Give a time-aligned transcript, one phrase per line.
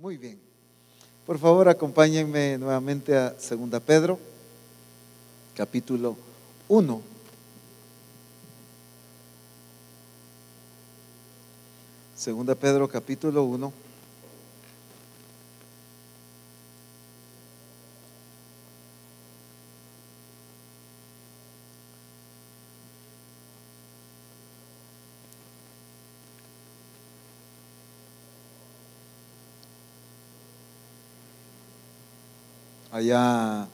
[0.00, 0.38] Muy bien.
[1.26, 4.16] Por favor, acompáñenme nuevamente a 2 Pedro,
[5.56, 6.16] capítulo
[6.68, 7.02] 1.
[12.14, 13.72] Segunda Pedro capítulo 1.
[33.08, 33.66] Allá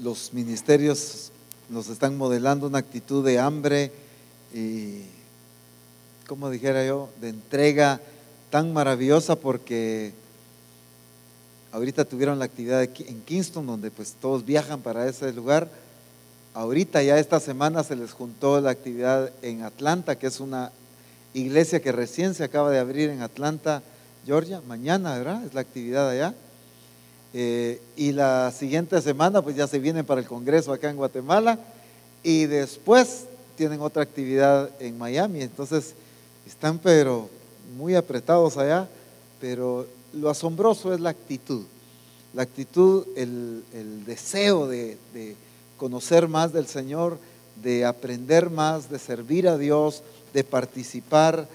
[0.00, 1.30] los ministerios
[1.68, 3.92] nos están modelando una actitud de hambre
[4.52, 5.02] y,
[6.26, 8.00] como dijera yo, de entrega
[8.50, 10.14] tan maravillosa porque
[11.70, 15.68] ahorita tuvieron la actividad en Kingston donde pues todos viajan para ese lugar.
[16.54, 20.72] Ahorita ya esta semana se les juntó la actividad en Atlanta, que es una
[21.34, 23.80] iglesia que recién se acaba de abrir en Atlanta,
[24.26, 24.60] Georgia.
[24.66, 25.44] Mañana, ¿verdad?
[25.44, 26.34] Es la actividad allá.
[27.36, 31.58] Eh, y la siguiente semana pues ya se vienen para el Congreso acá en Guatemala
[32.22, 33.24] y después
[33.56, 35.42] tienen otra actividad en Miami.
[35.42, 35.94] Entonces
[36.46, 37.28] están pero
[37.76, 38.88] muy apretados allá,
[39.40, 41.64] pero lo asombroso es la actitud.
[42.34, 43.64] La actitud, el,
[44.06, 44.96] deseo de,
[45.76, 47.18] conocer más del Señor,
[47.62, 51.48] de aprender más, de servir a Dios, de participar,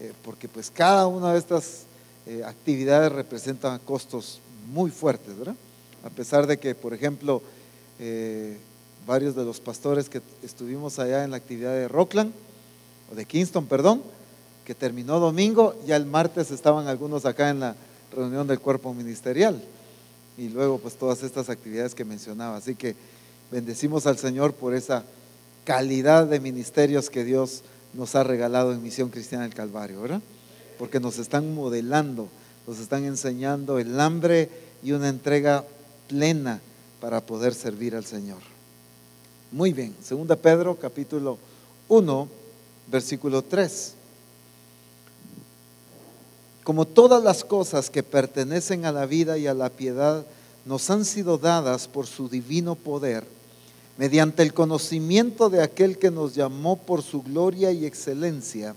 [0.00, 1.82] eh, porque pues cada una de estas
[2.26, 5.56] eh, actividades representa costos muy fuertes, ¿verdad?
[6.04, 7.42] A pesar de que, por ejemplo,
[7.98, 8.56] eh,
[9.06, 12.32] varios de los pastores que estuvimos allá en la actividad de Rockland,
[13.10, 14.02] o de Kingston, perdón,
[14.64, 17.76] que terminó domingo, ya el martes estaban algunos acá en la
[18.14, 19.62] reunión del cuerpo ministerial.
[20.36, 22.56] Y luego, pues todas estas actividades que mencionaba.
[22.56, 22.96] Así que
[23.50, 25.04] bendecimos al Señor por esa
[25.64, 27.62] calidad de ministerios que Dios
[27.94, 30.20] nos ha regalado en Misión Cristiana del Calvario, ¿verdad?
[30.78, 32.28] Porque nos están modelando
[32.66, 34.50] nos están enseñando el hambre
[34.82, 35.64] y una entrega
[36.08, 36.60] plena
[37.00, 38.38] para poder servir al Señor.
[39.52, 41.38] Muy bien, segunda Pedro capítulo
[41.88, 42.28] 1,
[42.88, 43.94] versículo 3.
[46.64, 50.26] Como todas las cosas que pertenecen a la vida y a la piedad
[50.64, 53.24] nos han sido dadas por su divino poder,
[53.96, 58.74] mediante el conocimiento de aquel que nos llamó por su gloria y excelencia,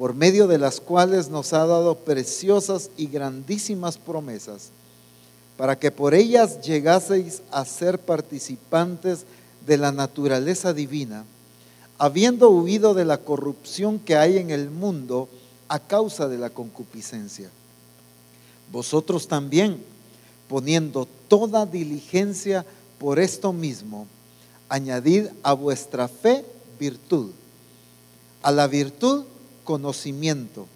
[0.00, 4.70] por medio de las cuales nos ha dado preciosas y grandísimas promesas,
[5.58, 9.26] para que por ellas llegaseis a ser participantes
[9.66, 11.26] de la naturaleza divina,
[11.98, 15.28] habiendo huido de la corrupción que hay en el mundo
[15.68, 17.50] a causa de la concupiscencia.
[18.72, 19.84] Vosotros también,
[20.48, 22.64] poniendo toda diligencia
[22.98, 24.06] por esto mismo,
[24.70, 26.42] añadid a vuestra fe
[26.78, 27.32] virtud,
[28.42, 29.24] a la virtud
[29.70, 30.66] conocimiento.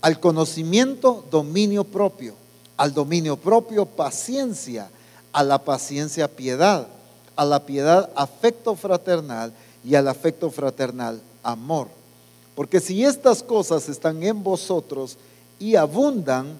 [0.00, 2.34] Al conocimiento, dominio propio.
[2.76, 4.88] Al dominio propio, paciencia.
[5.32, 6.86] A la paciencia, piedad.
[7.34, 9.52] A la piedad, afecto fraternal.
[9.84, 11.88] Y al afecto fraternal, amor.
[12.54, 15.16] Porque si estas cosas están en vosotros
[15.58, 16.56] y abundan,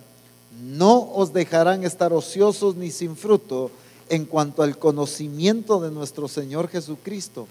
[0.60, 3.70] no os dejarán estar ociosos ni sin fruto
[4.08, 7.46] en cuanto al conocimiento de nuestro Señor Jesucristo.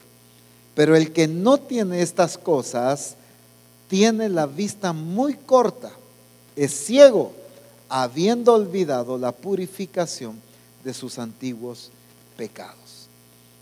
[0.75, 3.15] Pero el que no tiene estas cosas,
[3.93, 5.91] tiene la vista muy corta,
[6.55, 7.31] es ciego,
[7.89, 10.41] habiendo olvidado la purificación
[10.83, 11.91] de sus antiguos
[12.35, 13.07] pecados.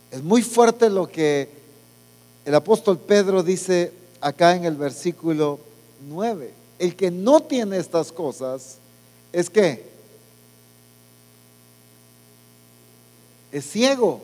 [0.09, 1.49] Es muy fuerte lo que
[2.45, 3.91] el apóstol Pedro dice
[4.21, 5.59] acá en el versículo
[6.07, 6.53] 9.
[6.79, 8.77] El que no tiene estas cosas
[9.33, 9.83] es que
[13.51, 14.21] es ciego,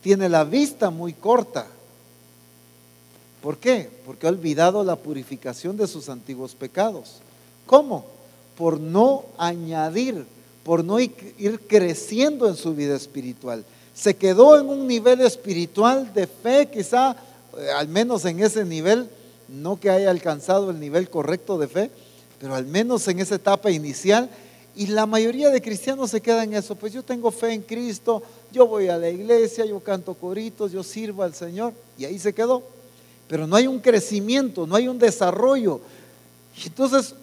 [0.00, 1.66] tiene la vista muy corta.
[3.42, 3.90] ¿Por qué?
[4.06, 7.16] Porque ha olvidado la purificación de sus antiguos pecados.
[7.66, 8.06] ¿Cómo?
[8.56, 10.24] Por no añadir,
[10.62, 13.64] por no ir creciendo en su vida espiritual.
[13.94, 17.16] Se quedó en un nivel espiritual de fe, quizá,
[17.58, 19.10] eh, al menos en ese nivel,
[19.48, 21.90] no que haya alcanzado el nivel correcto de fe,
[22.40, 24.30] pero al menos en esa etapa inicial.
[24.76, 28.22] Y la mayoría de cristianos se quedan en eso, pues yo tengo fe en Cristo,
[28.52, 32.32] yo voy a la iglesia, yo canto coritos, yo sirvo al Señor, y ahí se
[32.32, 32.62] quedó
[33.28, 35.80] pero no hay un crecimiento, no hay un desarrollo.
[36.64, 37.14] Entonces,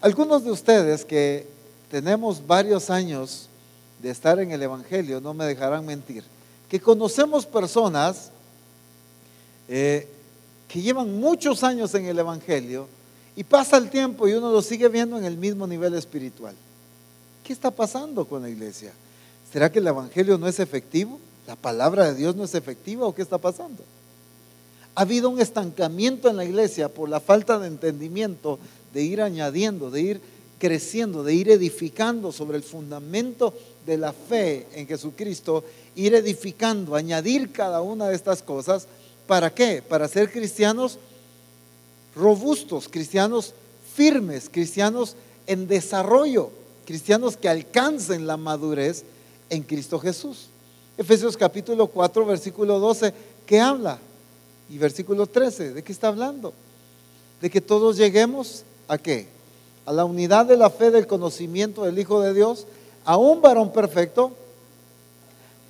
[0.00, 1.46] algunos de ustedes que
[1.90, 3.48] tenemos varios años
[4.00, 6.24] de estar en el Evangelio, no me dejarán mentir,
[6.68, 8.30] que conocemos personas
[9.68, 10.08] eh,
[10.68, 12.88] que llevan muchos años en el Evangelio
[13.36, 16.54] y pasa el tiempo y uno lo sigue viendo en el mismo nivel espiritual.
[17.44, 18.92] ¿Qué está pasando con la iglesia?
[19.52, 21.20] ¿Será que el Evangelio no es efectivo?
[21.46, 23.84] ¿La palabra de Dios no es efectiva o qué está pasando?
[24.94, 28.58] Ha habido un estancamiento en la iglesia por la falta de entendimiento,
[28.92, 30.20] de ir añadiendo, de ir
[30.58, 33.54] creciendo, de ir edificando sobre el fundamento
[33.86, 35.64] de la fe en Jesucristo,
[35.96, 38.86] ir edificando, añadir cada una de estas cosas.
[39.26, 39.82] ¿Para qué?
[39.82, 40.98] Para ser cristianos
[42.14, 43.54] robustos, cristianos
[43.94, 45.16] firmes, cristianos
[45.46, 46.50] en desarrollo,
[46.84, 49.04] cristianos que alcancen la madurez
[49.48, 50.48] en Cristo Jesús.
[50.98, 53.12] Efesios capítulo 4, versículo 12,
[53.46, 53.98] ¿qué habla?
[54.72, 56.54] Y versículo 13, ¿de qué está hablando?
[57.42, 59.26] De que todos lleguemos a qué?
[59.84, 62.66] A la unidad de la fe del conocimiento del Hijo de Dios,
[63.04, 64.32] a un varón perfecto,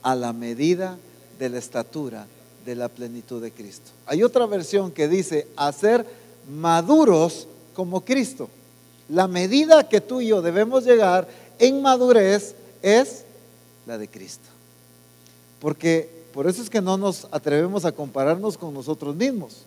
[0.03, 0.97] a la medida
[1.37, 2.29] de la estatura
[2.65, 3.91] de la plenitud de Cristo.
[4.07, 6.07] Hay otra versión que dice, a ser
[6.49, 8.49] maduros como Cristo.
[9.09, 11.27] La medida que tú y yo debemos llegar
[11.59, 13.25] en madurez es
[13.85, 14.49] la de Cristo.
[15.59, 19.65] Porque por eso es que no nos atrevemos a compararnos con nosotros mismos.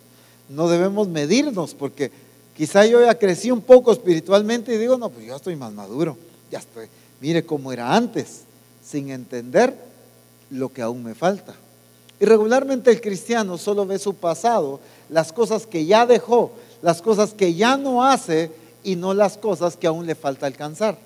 [0.48, 2.10] No debemos medirnos porque
[2.56, 6.16] quizá yo ya crecí un poco espiritualmente y digo, no, pues yo estoy más maduro.
[6.50, 6.86] Ya estoy,
[7.20, 8.42] mire cómo era antes,
[8.84, 9.74] sin entender
[10.50, 11.54] lo que aún me falta.
[12.18, 14.80] Y regularmente el cristiano solo ve su pasado,
[15.10, 16.52] las cosas que ya dejó,
[16.82, 18.50] las cosas que ya no hace
[18.82, 20.96] y no las cosas que aún le falta alcanzar.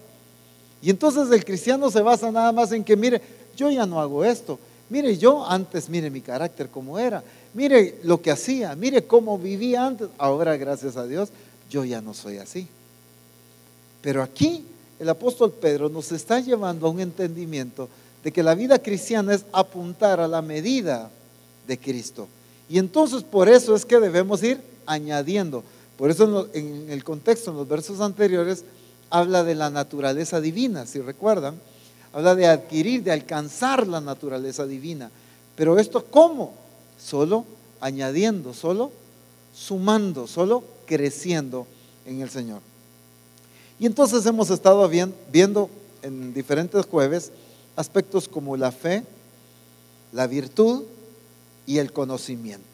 [0.83, 3.21] Y entonces el cristiano se basa nada más en que, mire,
[3.56, 4.59] yo ya no hago esto.
[4.91, 7.23] Mire, yo antes, mire mi carácter como era.
[7.55, 8.75] Mire lo que hacía.
[8.77, 10.09] Mire cómo vivía antes.
[10.19, 11.31] Ahora, gracias a Dios,
[11.71, 12.69] yo ya no soy así.
[14.03, 14.65] Pero aquí
[14.99, 17.89] el apóstol Pedro nos está llevando a un entendimiento
[18.23, 21.11] de que la vida cristiana es apuntar a la medida
[21.67, 22.29] de Cristo.
[22.69, 25.65] Y entonces por eso es que debemos ir añadiendo.
[25.97, 28.65] Por eso en, el contexto, en los versos anteriores,
[29.09, 31.55] habla de la naturaleza divina, si recuerdan.
[32.12, 35.11] Habla de adquirir, de alcanzar la naturaleza divina.
[35.57, 36.55] Pero esto cómo?
[36.99, 37.45] Solo
[37.81, 38.91] añadiendo, solo
[39.55, 41.67] sumando, solo creciendo
[42.07, 42.61] en el Señor.
[43.79, 45.71] Y entonces hemos estado viendo
[46.03, 47.33] en diferentes jueves
[47.77, 49.05] aspectos como la fe,
[50.13, 50.83] la virtud
[51.67, 52.65] y el conocimiento.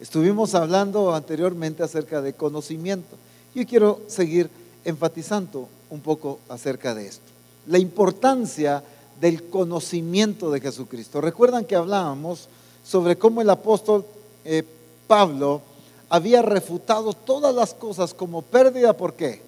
[0.00, 3.16] Estuvimos hablando anteriormente acerca de conocimiento.
[3.54, 4.50] Yo quiero seguir
[4.84, 7.37] enfatizando un poco acerca de esto.
[7.68, 8.82] La importancia
[9.20, 11.20] del conocimiento de Jesucristo.
[11.20, 12.48] Recuerdan que hablábamos
[12.84, 14.04] sobre cómo el apóstol
[14.44, 14.64] eh,
[15.06, 15.60] Pablo
[16.08, 18.96] había refutado todas las cosas como pérdida.
[18.96, 19.42] ¿Por qué?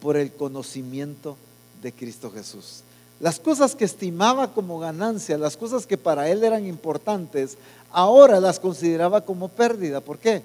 [0.00, 1.36] Por el conocimiento
[1.82, 2.82] de Cristo Jesús.
[3.20, 7.56] Las cosas que estimaba como ganancia, las cosas que para él eran importantes,
[7.92, 10.00] ahora las consideraba como pérdida.
[10.00, 10.42] ¿Por qué?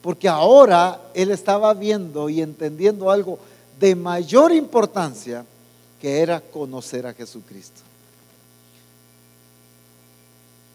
[0.00, 3.38] Porque ahora él estaba viendo y entendiendo algo
[3.80, 5.44] de mayor importancia
[6.04, 7.80] que era conocer a Jesucristo.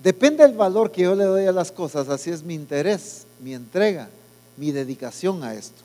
[0.02, 3.54] Depende del valor que yo le doy a las cosas, así es mi interés, mi
[3.54, 4.10] entrega,
[4.58, 5.84] mi dedicación a esto.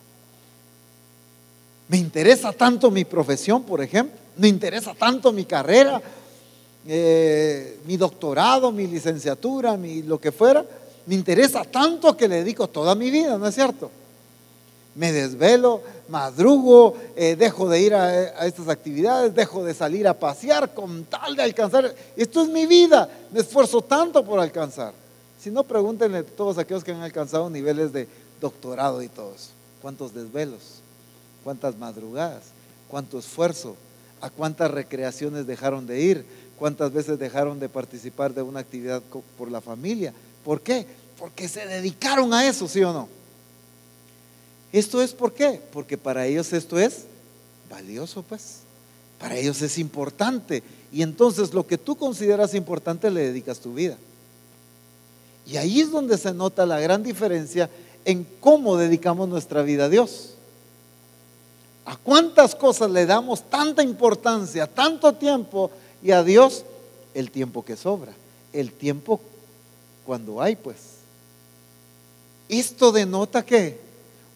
[1.89, 6.01] Me interesa tanto mi profesión, por ejemplo me interesa tanto mi carrera,
[6.87, 10.65] eh, mi doctorado, mi licenciatura, mi, lo que fuera,
[11.05, 13.91] me interesa tanto que le dedico toda mi vida, ¿no es cierto?
[14.95, 20.73] Me desvelo, madrugo, eh, dejo de ir a, estas actividades, dejo de salir a pasear
[20.73, 21.95] con tal de alcanzar.
[22.17, 24.93] Esto es mi vida, me esfuerzo tanto por alcanzar.
[25.41, 28.09] Si no, pregúntenle a todos aquellos que han alcanzado niveles de
[28.41, 29.35] doctorado y todo.
[29.83, 30.81] ¿Cuántos desvelos?
[31.43, 32.43] ¿Cuántas madrugadas?
[32.89, 33.77] ¿Cuánto esfuerzo?
[34.25, 36.25] a cuántas recreaciones dejaron de ir,
[36.59, 39.03] cuántas veces dejaron de participar de una actividad
[39.37, 40.15] por la familia.
[40.43, 40.87] ¿Por qué?
[41.19, 43.07] Porque se dedicaron a eso, ¿sí o no?
[44.75, 45.61] ¿Esto es por qué?
[45.73, 47.05] Porque para ellos esto es
[47.71, 48.57] valioso, pues.
[49.21, 50.65] Para ellos es importante.
[50.91, 53.97] Y entonces lo que tú consideras importante le dedicas tu vida.
[55.47, 57.71] Y ahí es donde se nota la gran diferencia
[58.05, 60.35] en cómo dedicamos nuestra vida a Dios.
[61.85, 65.71] ¿A cuántas cosas le damos tanta importancia, tanto tiempo
[66.03, 66.65] y a Dios
[67.15, 68.13] el tiempo que sobra?
[68.53, 69.21] El tiempo
[70.05, 70.79] cuando hay, pues.
[72.49, 73.84] Esto denota que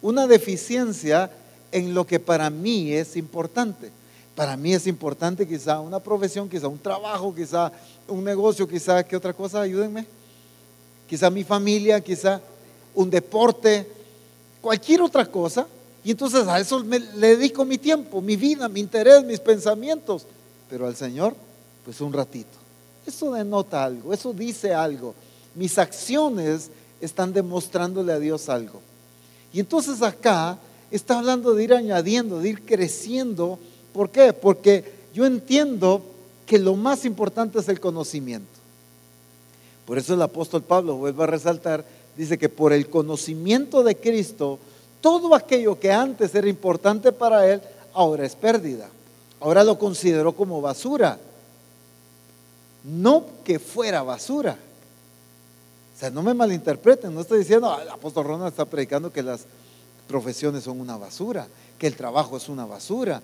[0.01, 1.31] una deficiencia
[1.71, 3.91] en lo que para mí es importante.
[4.35, 7.71] Para mí es importante quizá una profesión, quizá un trabajo, quizá
[8.07, 10.05] un negocio, quizá qué otra cosa, ayúdenme.
[11.07, 12.39] Quizá mi familia, quizá
[12.95, 13.85] un deporte,
[14.61, 15.67] cualquier otra cosa
[16.03, 20.25] y entonces a eso le dedico mi tiempo, mi vida, mi interés, mis pensamientos.
[20.69, 21.35] Pero al Señor,
[21.83, 22.57] pues un ratito.
[23.05, 25.13] Eso denota algo, eso dice algo.
[25.55, 26.69] Mis acciones
[27.01, 28.81] están demostrándole a Dios algo.
[29.53, 30.57] Y entonces acá
[30.91, 33.59] está hablando de ir añadiendo, de ir creciendo.
[33.93, 34.33] ¿Por qué?
[34.33, 36.01] Porque yo entiendo
[36.45, 38.47] que lo más importante es el conocimiento.
[39.85, 41.83] Por eso el apóstol Pablo vuelve a resaltar,
[42.15, 44.59] dice que por el conocimiento de Cristo,
[45.01, 47.61] todo aquello que antes era importante para él,
[47.93, 48.87] ahora es pérdida.
[49.39, 51.17] Ahora lo consideró como basura.
[52.83, 54.57] No que fuera basura.
[55.99, 59.21] O sea, no me malinterpreten, no estoy diciendo, ah, el apóstol Ronald está predicando que
[59.21, 59.41] las
[60.07, 61.45] profesiones son una basura,
[61.77, 63.21] que el trabajo es una basura.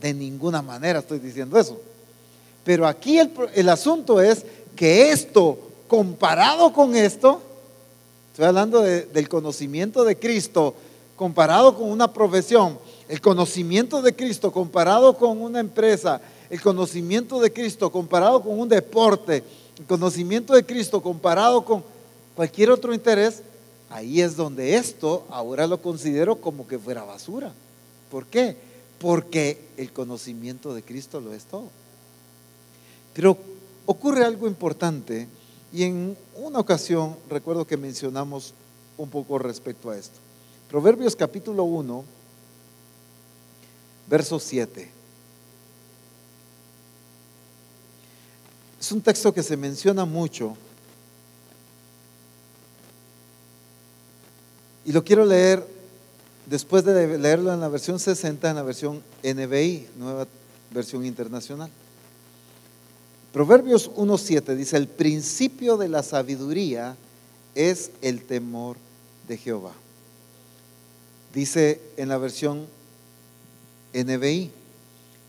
[0.00, 1.80] de ninguna manera estoy diciendo eso.
[2.62, 4.44] Pero aquí el, el asunto es
[4.76, 7.42] que esto comparado con esto,
[8.30, 10.76] estoy hablando del conocimiento de Cristo,
[11.16, 17.52] comparado con una profesión, el conocimiento de Cristo comparado con una empresa, el conocimiento de
[17.52, 19.42] Cristo comparado con un deporte,
[19.76, 21.90] el conocimiento de Cristo comparado con
[22.34, 23.42] cualquier otro interés,
[23.90, 27.52] ahí es donde esto ahora lo considero como que fuera basura.
[28.10, 28.56] ¿Por qué?
[28.98, 31.68] Porque el conocimiento de Cristo lo es todo.
[33.14, 33.36] Pero
[33.86, 35.28] ocurre algo importante
[35.72, 38.54] y en una ocasión recuerdo que mencionamos
[38.96, 40.18] un poco respecto a esto.
[40.68, 42.04] Proverbios capítulo 1,
[44.08, 44.90] verso 7.
[48.80, 50.56] Es un texto que se menciona mucho
[54.84, 55.66] y lo quiero leer
[56.46, 60.26] después de leerlo en la versión 60, en la versión NBI, nueva
[60.72, 61.70] versión internacional.
[63.32, 66.96] Proverbios 1.7 dice, el principio de la sabiduría
[67.54, 68.76] es el temor
[69.28, 69.72] de Jehová.
[71.32, 72.66] Dice en la versión
[73.94, 74.50] NBI,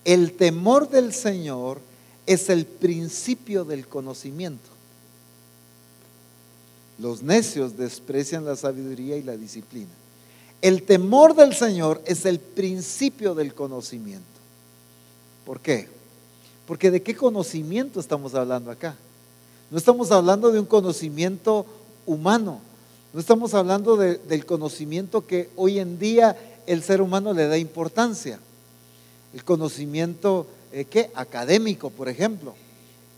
[0.04, 1.80] el temor del Señor
[2.26, 4.73] es el principio del conocimiento.
[7.00, 9.90] Los necios desprecian la sabiduría y la disciplina.
[10.62, 14.24] El temor del Señor es el principio del conocimiento.
[15.46, 15.90] ¿Por qué?
[16.66, 18.96] Porque de qué conocimiento estamos hablando acá.
[19.70, 21.66] No estamos hablando de un conocimiento
[22.06, 22.62] humano.
[23.12, 28.40] No estamos hablando del conocimiento que hoy en día el ser humano le da importancia.
[29.34, 31.12] El conocimiento eh, ¿qué?
[31.14, 32.56] académico, por ejemplo.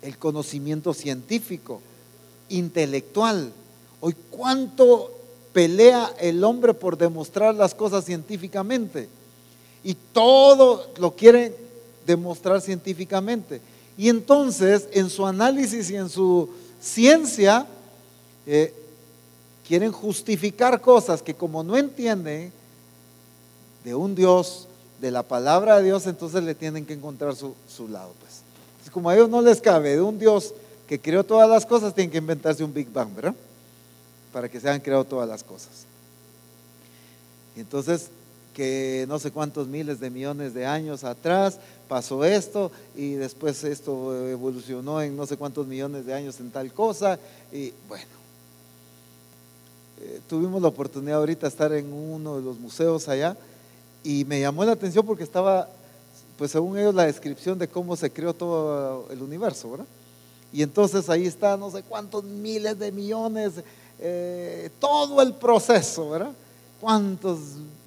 [0.01, 1.82] El conocimiento científico,
[2.50, 3.51] intelectual.
[4.05, 5.12] Hoy cuánto
[5.51, 9.09] pelea el hombre por demostrar las cosas científicamente.
[9.83, 11.55] Y todo lo quieren
[12.05, 13.62] demostrar científicamente.
[13.97, 16.47] Y entonces, en su análisis y en su
[16.79, 17.65] ciencia,
[18.45, 18.71] eh,
[19.67, 22.53] quieren justificar cosas que como no entienden
[23.83, 24.67] de un Dios,
[25.01, 27.55] de la palabra de Dios, entonces le tienen que encontrar su,
[27.88, 28.12] lado.
[28.19, 28.91] Pues.
[28.91, 30.53] como a ellos no les cabe de un Dios
[30.88, 33.33] que creó todas las cosas, tienen que inventarse un Big Bang, ¿verdad?
[34.35, 35.85] Para que se hayan creado todas las cosas.
[37.55, 38.09] Y entonces
[38.53, 44.27] que no sé cuántos miles de millones de años atrás pasó esto y después esto
[44.27, 47.17] evolucionó en no sé cuántos millones de años en tal cosa
[47.49, 48.03] y bueno,
[50.01, 53.37] eh, tuvimos la oportunidad ahorita de estar en uno de los museos allá
[54.03, 55.69] y me llamó la atención porque estaba,
[56.37, 59.87] pues según ellos, la descripción de cómo se creó todo el universo, ¿verdad?
[60.53, 63.53] Y entonces ahí está no sé cuántos miles de millones,
[63.99, 66.31] eh, todo el proceso, ¿verdad?
[66.85, 67.39] cuántos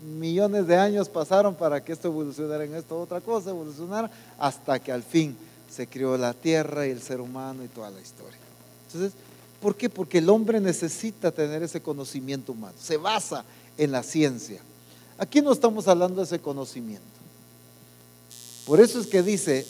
[0.03, 4.91] millones de años pasaron para que esto evolucionara en esto otra cosa, evolucionara, hasta que
[4.91, 5.37] al fin
[5.71, 8.39] se creó la tierra y el ser humano y toda la historia.
[8.87, 9.13] Entonces,
[9.61, 9.89] ¿por qué?
[9.89, 13.45] Porque el hombre necesita tener ese conocimiento humano, se basa
[13.77, 14.61] en la ciencia.
[15.19, 17.05] Aquí no estamos hablando de ese conocimiento.
[18.67, 19.67] Por eso es que dice,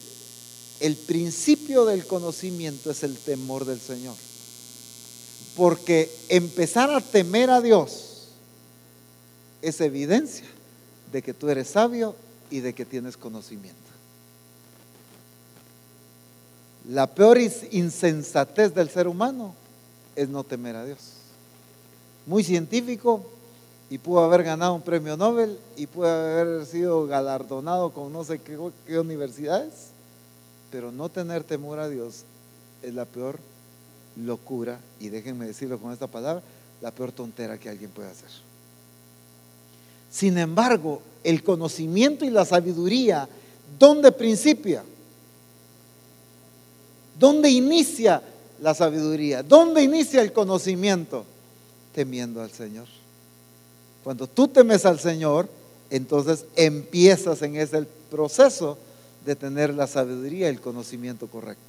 [0.80, 4.14] el principio del conocimiento es el temor del Señor.
[5.58, 8.28] Porque empezar a temer a Dios
[9.60, 10.46] es evidencia
[11.10, 12.14] de que tú eres sabio
[12.48, 13.76] y de que tienes conocimiento.
[16.88, 17.38] La peor
[17.72, 19.52] insensatez del ser humano
[20.14, 20.98] es no temer a Dios.
[22.24, 23.28] Muy científico
[23.90, 28.38] y pudo haber ganado un premio Nobel y pudo haber sido galardonado con no sé
[28.38, 29.88] qué, universidades,
[30.70, 32.22] pero no tener temor a Dios
[32.82, 33.40] es la peor
[34.24, 36.42] locura, y déjenme decirlo con esta palabra,
[36.80, 38.30] la peor tontera que alguien puede hacer.
[40.10, 43.28] Sin embargo, el conocimiento y la sabiduría,
[43.78, 44.82] ¿dónde principia?
[47.18, 48.22] ¿Dónde inicia
[48.60, 49.42] la sabiduría?
[49.42, 51.24] ¿Dónde inicia el conocimiento?
[51.94, 52.86] Temiendo al Señor.
[54.04, 55.48] Cuando tú temes al Señor,
[55.90, 58.78] entonces empiezas en ese proceso
[59.26, 61.67] de tener la sabiduría y el conocimiento correcto.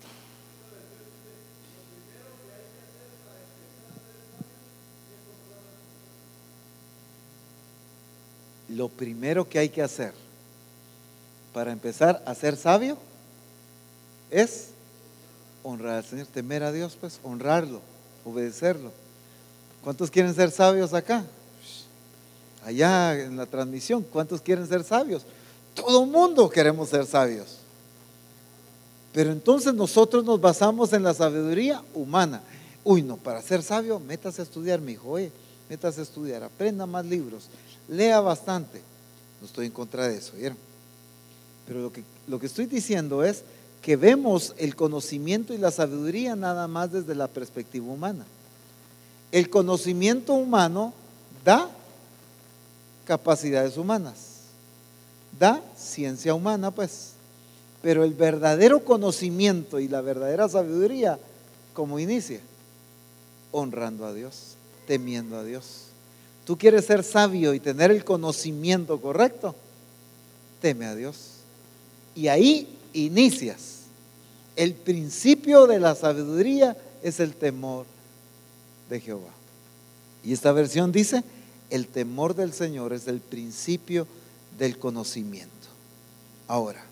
[8.79, 10.13] Lo primero que hay que hacer
[11.53, 12.98] para empezar a ser sabio
[14.31, 14.69] es
[15.63, 17.81] honrar al Señor, temer a Dios, pues honrarlo,
[18.24, 18.93] obedecerlo.
[19.83, 21.25] ¿Cuántos quieren ser sabios acá?
[22.63, 25.24] Allá en la transmisión, ¿cuántos quieren ser sabios?
[25.75, 27.57] Todo mundo queremos ser sabios.
[29.12, 32.41] Pero entonces nosotros nos basamos en la sabiduría humana.
[32.86, 35.33] Uy, no, para ser sabio, métase a estudiar, mi hijo, eh,
[35.69, 37.50] métase a estudiar, aprenda más libros,
[37.89, 38.81] lea bastante.
[39.41, 40.58] No estoy en contra de eso, ¿vieron?
[41.67, 43.43] Pero lo que, lo que estoy diciendo es
[43.81, 48.25] que vemos el conocimiento y la sabiduría nada más desde la perspectiva humana.
[49.31, 50.93] El conocimiento humano
[51.46, 51.69] da
[53.05, 54.15] capacidades humanas,
[55.39, 57.13] da ciencia humana, pues.
[57.81, 61.17] Pero el verdadero conocimiento y la verdadera sabiduría,
[61.74, 62.41] ¿cómo inicia?
[63.51, 64.55] Honrando a Dios,
[64.86, 65.88] temiendo a Dios.
[66.50, 69.53] Tú quieres ser sabio y tener el conocimiento correcto,
[70.60, 71.15] teme a Dios.
[72.15, 73.82] Y ahí inicias.
[74.56, 77.86] El principio de la sabiduría es el temor
[78.89, 79.29] de Jehová.
[80.24, 81.24] Y esta versión dice,
[81.70, 84.08] el temor del Señor es el principio
[84.58, 85.68] del conocimiento.
[86.48, 86.84] Ahora,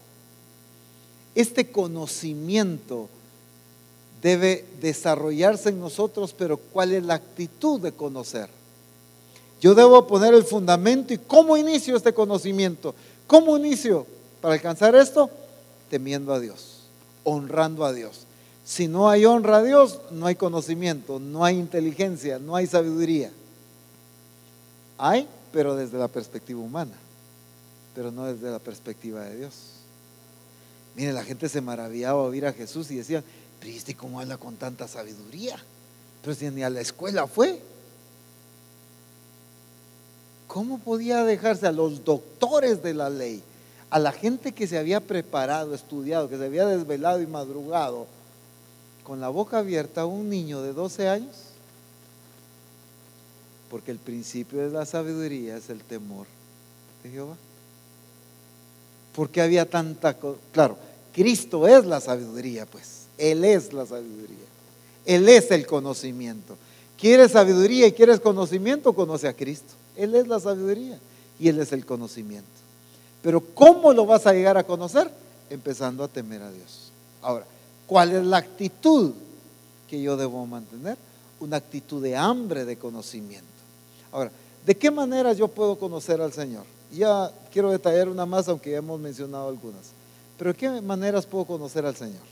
[1.34, 3.10] este conocimiento
[4.22, 8.56] debe desarrollarse en nosotros, pero ¿cuál es la actitud de conocer?
[9.60, 12.94] Yo debo poner el fundamento y cómo inicio este conocimiento.
[13.26, 14.06] ¿Cómo inicio
[14.42, 15.30] para alcanzar esto?
[15.90, 16.84] Temiendo a Dios,
[17.24, 18.26] honrando a Dios.
[18.66, 23.32] Si no hay honra a Dios, no hay conocimiento, no hay inteligencia, no hay sabiduría.
[24.98, 26.94] Hay, pero desde la perspectiva humana,
[27.96, 29.54] pero no desde la perspectiva de Dios.
[30.96, 33.24] Mire, la gente se maravillaba oír a Jesús y decían,
[33.60, 35.58] pero ¿este cómo habla con tanta sabiduría?
[36.22, 37.62] Pero si ni a la escuela fue.
[40.58, 43.44] ¿Cómo podía dejarse a los doctores de la ley,
[43.92, 48.08] a la gente que se había preparado, estudiado, que se había desvelado y madrugado,
[49.04, 51.36] con la boca abierta a un niño de 12 años?
[53.70, 56.26] Porque el principio de la sabiduría es el temor
[57.04, 57.36] de Jehová.
[59.16, 60.18] ¿Por qué había tanta...
[60.52, 60.76] Claro,
[61.14, 63.04] Cristo es la sabiduría, pues.
[63.20, 64.48] Él es la sabiduría.
[65.06, 66.58] Él es el conocimiento.
[66.98, 68.94] ¿Quieres sabiduría y quieres conocimiento?
[68.94, 69.76] Conoce a Cristo.
[69.98, 71.00] Él es la sabiduría
[71.40, 72.48] y Él es el conocimiento.
[73.22, 75.12] Pero ¿cómo lo vas a llegar a conocer?
[75.50, 76.92] Empezando a temer a Dios.
[77.22, 77.46] Ahora,
[77.86, 79.14] ¿cuál es la actitud
[79.90, 80.98] que yo debo mantener?
[81.40, 83.46] Una actitud de hambre de conocimiento.
[84.12, 84.32] Ahora,
[84.66, 86.64] ¿de qué manera yo puedo conocer al Señor?
[86.92, 89.92] Ya quiero detallar una más, aunque ya hemos mencionado algunas.
[90.38, 92.24] Pero ¿de qué maneras puedo conocer al Señor?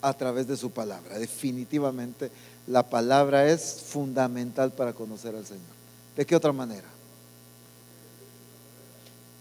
[0.00, 1.18] A través de su palabra.
[1.18, 2.30] Definitivamente
[2.66, 5.62] la palabra es fundamental para conocer al Señor.
[6.16, 6.88] ¿De qué otra manera?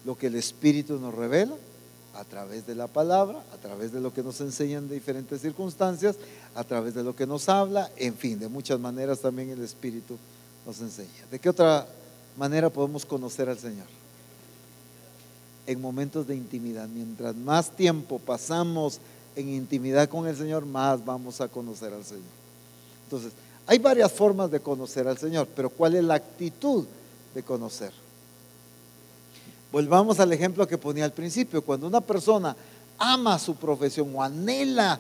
[0.04, 1.56] Lo que el Espíritu nos revela
[2.14, 6.16] a través de la palabra, a través de lo que nos enseñan de diferentes circunstancias,
[6.54, 10.18] a través de lo que nos habla, en fin, de muchas maneras también el Espíritu
[10.66, 11.26] nos enseña.
[11.32, 11.88] ¿De qué otra
[12.38, 13.88] manera podemos conocer al Señor?
[15.66, 16.88] En momentos de intimidad.
[16.88, 19.00] Mientras más tiempo pasamos
[19.36, 22.45] en intimidad con el Señor, más vamos a conocer al Señor.
[23.06, 23.32] Entonces,
[23.68, 26.86] hay varias formas de conocer al Señor, pero ¿cuál es la actitud
[27.34, 27.92] de conocer?
[29.72, 31.62] Volvamos al ejemplo que ponía al principio.
[31.62, 32.56] Cuando una persona
[32.98, 35.00] ama su profesión o anhela,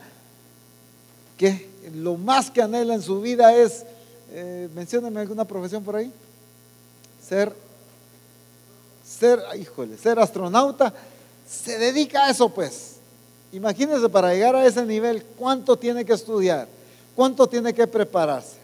[1.37, 3.85] que lo más que anhela en su vida es,
[4.31, 4.69] eh,
[5.15, 6.11] alguna profesión por ahí
[7.27, 7.53] ser,
[9.07, 10.93] ser, híjole, ser astronauta,
[11.47, 12.95] se dedica a eso pues.
[13.51, 16.67] Imagínense para llegar a ese nivel, ¿cuánto tiene que estudiar?
[17.15, 18.58] ¿Cuánto tiene que prepararse?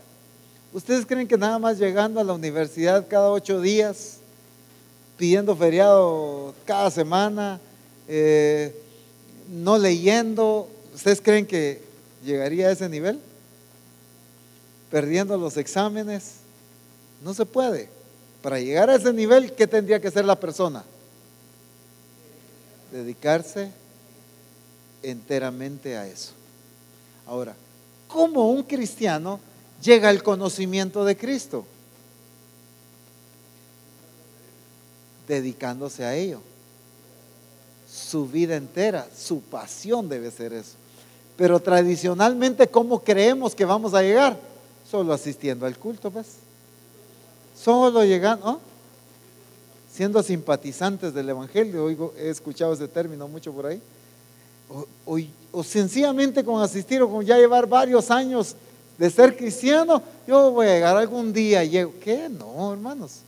[0.74, 4.18] ¿Ustedes creen que nada más llegando a la universidad cada ocho días,
[5.18, 7.60] pidiendo feriado cada semana,
[8.08, 8.76] eh,
[9.50, 11.82] no leyendo, ¿ustedes creen que
[12.24, 13.20] llegaría a ese nivel?
[14.90, 16.36] Perdiendo los exámenes.
[17.24, 17.90] No se puede.
[18.42, 20.84] Para llegar a ese nivel, ¿qué tendría que ser la persona?
[22.92, 23.72] Dedicarse
[25.04, 26.32] enteramente a eso.
[27.26, 27.56] Ahora,
[28.12, 29.40] ¿cómo un cristiano
[29.82, 31.66] llega al conocimiento de Cristo?
[35.28, 36.42] Dedicándose a ello.
[37.90, 40.74] Su vida entera, su pasión debe ser eso.
[41.38, 44.38] Pero tradicionalmente, ¿cómo creemos que vamos a llegar?
[44.90, 46.28] Solo asistiendo al culto, pues.
[47.58, 48.60] Solo llegando,
[49.94, 53.82] siendo simpatizantes del Evangelio, oigo, he escuchado ese término mucho por ahí,
[55.06, 55.20] o,
[55.52, 58.56] o, sencillamente con asistir o con ya llevar varios años
[58.98, 61.94] de ser cristiano, yo voy a llegar algún día y llego.
[62.04, 62.30] ¿Qué?
[62.30, 63.22] No, hermanos.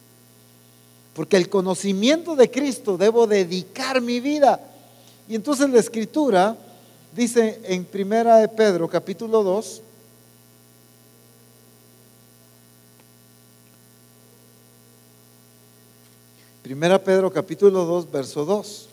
[1.14, 4.60] Porque el conocimiento de Cristo debo dedicar mi vida.
[5.28, 6.56] Y entonces la escritura
[7.16, 9.82] dice en Primera de Pedro, capítulo 2,
[16.64, 18.93] Primera Pedro capítulo 2, verso 2.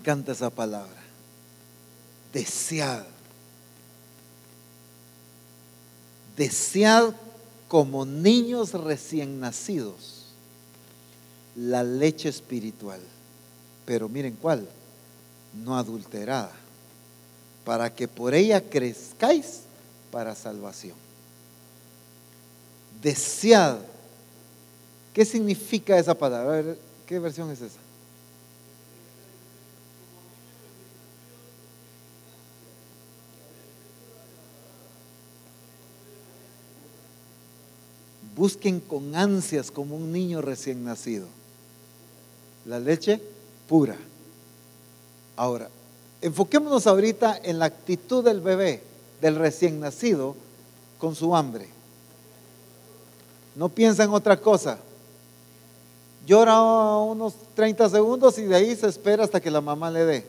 [0.00, 1.00] Encanta esa palabra.
[2.32, 3.04] Desead.
[6.36, 7.12] Desead
[7.68, 10.24] como niños recién nacidos
[11.54, 13.00] la leche espiritual.
[13.84, 14.66] Pero miren cuál,
[15.52, 16.52] no adulterada,
[17.64, 19.62] para que por ella crezcáis
[20.10, 20.96] para salvación.
[23.02, 23.78] Desead.
[25.12, 26.76] ¿Qué significa esa palabra?
[27.06, 27.89] ¿Qué versión es esa?
[38.40, 41.26] Busquen con ansias como un niño recién nacido.
[42.64, 43.20] La leche
[43.68, 43.98] pura.
[45.36, 45.68] Ahora,
[46.22, 48.82] enfoquémonos ahorita en la actitud del bebé,
[49.20, 50.34] del recién nacido,
[50.98, 51.68] con su hambre.
[53.56, 54.78] No piensa en otra cosa.
[56.26, 56.62] Llora
[56.96, 60.26] unos 30 segundos y de ahí se espera hasta que la mamá le dé.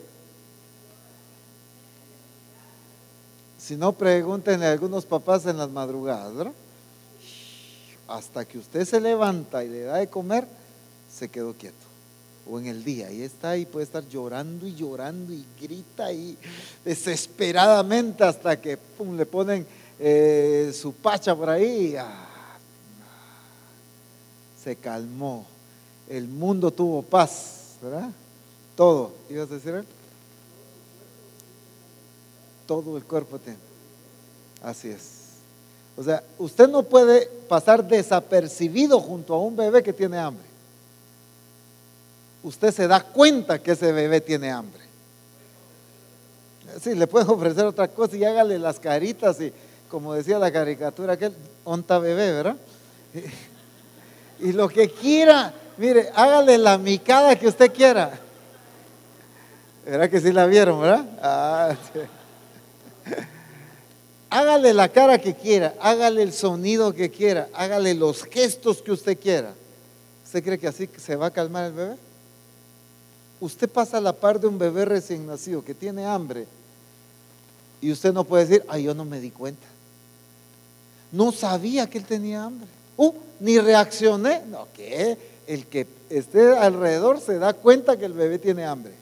[3.58, 6.52] Si no, pregúntenle a algunos papás en las madrugadas, ¿verdad?
[8.08, 10.46] Hasta que usted se levanta y le da de comer,
[11.10, 11.76] se quedó quieto.
[12.50, 16.36] O en el día, y está ahí, puede estar llorando y llorando y grita ahí
[16.84, 18.76] desesperadamente hasta que
[19.16, 19.64] le ponen
[19.98, 21.94] eh, su pacha por ahí.
[21.96, 22.32] Ah,
[24.62, 25.46] se calmó.
[26.08, 28.10] El mundo tuvo paz, ¿verdad?
[28.76, 29.12] Todo.
[29.30, 29.86] ¿Ibas a decir él?
[32.66, 33.58] Todo el cuerpo tiene.
[34.62, 35.21] Así es.
[35.96, 40.44] O sea, usted no puede pasar desapercibido junto a un bebé que tiene hambre.
[42.42, 44.82] Usted se da cuenta que ese bebé tiene hambre.
[46.80, 49.52] Sí, le puede ofrecer otra cosa y hágale las caritas y
[49.90, 52.56] como decía la caricatura, aquel onta bebé, ¿verdad?
[54.40, 58.10] Y, y lo que quiera, mire, hágale la micada que usted quiera.
[59.84, 61.04] ¿Verdad que sí la vieron, verdad?
[61.20, 62.00] Ah, sí.
[64.32, 69.18] Hágale la cara que quiera, hágale el sonido que quiera, hágale los gestos que usted
[69.18, 69.52] quiera.
[70.24, 71.96] ¿Usted cree que así se va a calmar el bebé?
[73.40, 76.46] Usted pasa a la par de un bebé recién nacido que tiene hambre
[77.82, 79.66] y usted no puede decir, ay, yo no me di cuenta.
[81.10, 82.68] No sabía que él tenía hambre.
[82.96, 84.40] Uh, ni reaccioné.
[84.48, 88.94] No, que el que esté alrededor se da cuenta que el bebé tiene hambre.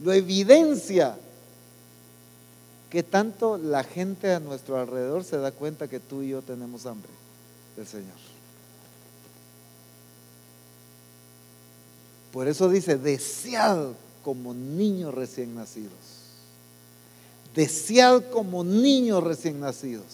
[0.00, 1.16] Lo evidencia
[2.90, 6.86] que tanto la gente a nuestro alrededor se da cuenta que tú y yo tenemos
[6.86, 7.10] hambre
[7.76, 8.14] del Señor.
[12.32, 15.92] Por eso dice, desead como niños recién nacidos.
[17.54, 20.04] Desead como niños recién nacidos.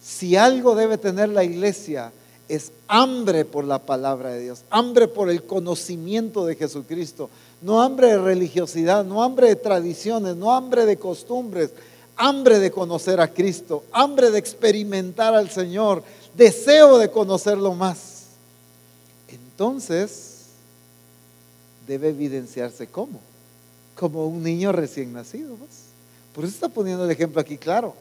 [0.00, 2.12] Si algo debe tener la iglesia
[2.48, 7.28] es hambre por la palabra de Dios, hambre por el conocimiento de Jesucristo,
[7.60, 11.70] no hambre de religiosidad, no hambre de tradiciones, no hambre de costumbres,
[12.16, 16.02] hambre de conocer a Cristo, hambre de experimentar al Señor,
[16.34, 18.24] deseo de conocerlo más.
[19.28, 20.36] Entonces,
[21.86, 23.20] debe evidenciarse como,
[23.94, 25.54] como un niño recién nacido.
[25.56, 25.70] Pues.
[26.34, 27.94] Por eso está poniendo el ejemplo aquí claro.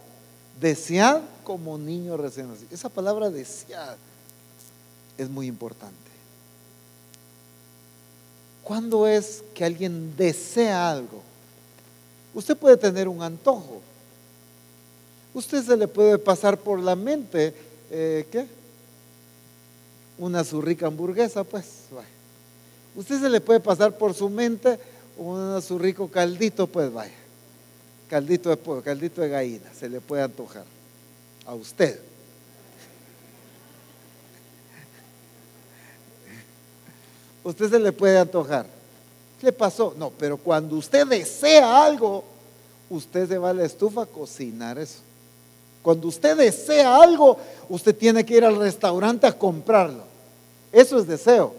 [0.59, 2.67] Desead como niño recién nacido.
[2.71, 3.95] Esa palabra desead
[5.17, 6.04] es muy importante.
[8.65, 11.21] ¿Cuándo es que alguien desea algo?
[12.33, 13.79] Usted puede tener un antojo.
[15.35, 17.53] Usted se le puede pasar por la mente,
[17.91, 18.47] eh, ¿qué?
[20.17, 21.65] Una su rica hamburguesa, pues.
[21.91, 22.07] Vaya.
[22.95, 24.79] Usted se le puede pasar por su mente
[25.15, 27.13] una su rico caldito, pues vaya.
[28.09, 30.65] Caldito de pollo, caldito de gallina, se le puede antojar
[31.45, 31.99] a usted.
[37.45, 38.65] Usted se le puede antojar.
[39.39, 39.93] ¿Qué pasó?
[39.97, 42.23] No, pero cuando usted desea algo,
[42.89, 44.99] usted se va a la estufa a cocinar eso.
[45.81, 47.37] Cuando usted desea algo,
[47.69, 50.03] usted tiene que ir al restaurante a comprarlo.
[50.71, 51.53] Eso es deseo.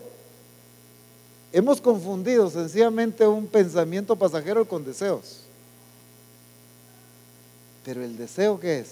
[1.53, 5.43] Hemos confundido sencillamente un pensamiento pasajero con deseos.
[7.85, 8.89] Pero el deseo qué es?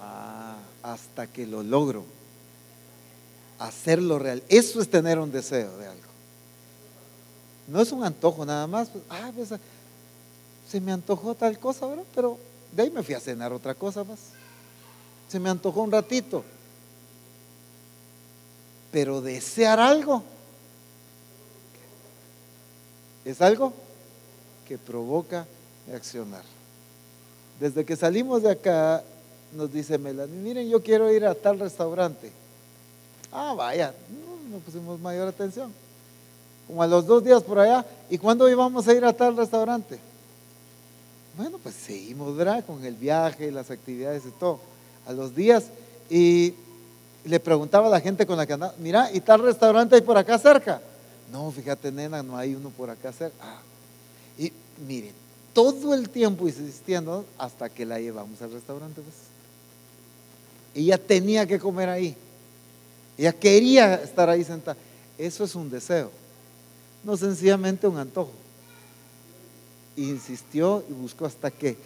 [0.00, 2.04] Ah, hasta que lo logro
[3.66, 4.42] hacerlo real.
[4.48, 6.02] Eso es tener un deseo de algo.
[7.66, 8.88] No es un antojo nada más.
[8.88, 9.50] Pues, ah, pues,
[10.70, 12.04] se me antojó tal cosa, ¿verdad?
[12.14, 12.38] Pero
[12.72, 14.18] de ahí me fui a cenar otra cosa más.
[15.28, 16.44] Se me antojó un ratito.
[18.92, 20.22] Pero desear algo
[23.24, 23.72] Es algo
[24.68, 25.46] que provoca
[25.94, 26.42] accionar.
[27.58, 29.02] Desde que salimos de acá,
[29.52, 32.30] nos dice Melanie, miren, yo quiero ir a tal restaurante.
[33.34, 33.92] Ah, vaya,
[34.48, 35.72] no, pusimos mayor atención.
[36.68, 39.98] Como a los dos días por allá, ¿y cuándo íbamos a ir a tal restaurante?
[41.36, 42.64] Bueno, pues seguimos, ¿verdad?
[42.64, 44.60] Con el viaje, las actividades y todo.
[45.06, 45.64] A los días,
[46.08, 46.54] y
[47.24, 50.16] le preguntaba a la gente con la que andaba, mira, ¿y tal restaurante hay por
[50.16, 50.80] acá cerca?
[51.32, 53.36] No, fíjate, nena, no hay uno por acá cerca.
[53.42, 53.60] Ah,
[54.38, 54.52] y
[54.86, 55.12] miren,
[55.52, 59.00] todo el tiempo insistiendo hasta que la llevamos al restaurante.
[59.00, 59.16] Pues.
[60.74, 62.16] Ella tenía que comer ahí.
[63.16, 64.76] Ella quería estar ahí sentada.
[65.16, 66.10] Eso es un deseo,
[67.04, 68.32] no sencillamente un antojo.
[69.96, 71.76] Insistió y buscó hasta que,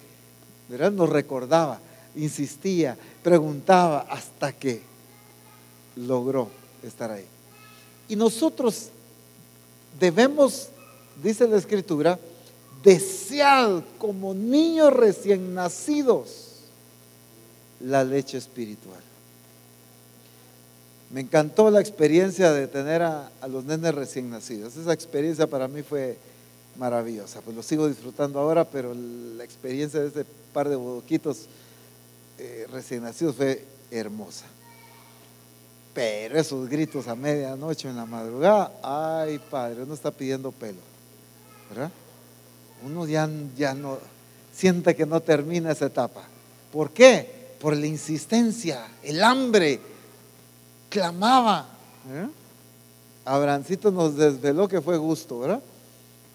[0.68, 0.90] ¿verdad?
[0.90, 1.78] Nos recordaba,
[2.16, 4.80] insistía, preguntaba hasta que
[5.96, 6.48] logró
[6.82, 7.26] estar ahí.
[8.08, 8.88] Y nosotros
[10.00, 10.68] debemos,
[11.22, 12.18] dice la escritura,
[12.82, 16.46] desear como niños recién nacidos
[17.80, 19.00] la leche espiritual.
[21.10, 24.76] Me encantó la experiencia de tener a, los nenes recién nacidos.
[24.76, 26.18] Esa experiencia para mí fue
[26.76, 27.40] maravillosa.
[27.40, 31.46] Pues lo sigo disfrutando ahora, pero la experiencia de ese par de bodoquitos
[32.38, 34.44] eh, recién nacidos fue hermosa.
[35.94, 40.78] Pero esos gritos a medianoche en la madrugada, ay padre, uno está pidiendo pelo,
[41.70, 41.90] ¿verdad?
[42.84, 43.98] Uno ya, ya no
[44.54, 46.22] siente que no termina esa etapa.
[46.72, 47.48] ¿Por qué?
[47.60, 49.80] Por la insistencia, el hambre,
[50.88, 51.66] clamaba.
[52.10, 52.28] ¿eh?
[53.24, 55.60] Abrancito nos desveló que fue gusto, ¿verdad?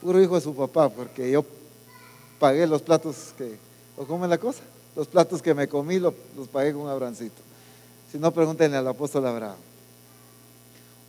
[0.01, 1.45] Puro hijo de su papá, porque yo
[2.39, 3.57] pagué los platos que,
[3.97, 4.61] ¿o cómo es la cosa?
[4.95, 7.41] Los platos que me comí los, los pagué con Abrancito.
[8.11, 9.55] Si no, pregúntenle al apóstol Abraham.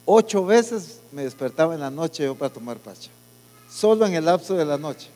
[0.07, 3.11] Ocho veces me despertaba en la noche yo para tomar pacha.
[3.71, 5.09] Solo en el lapso de la noche.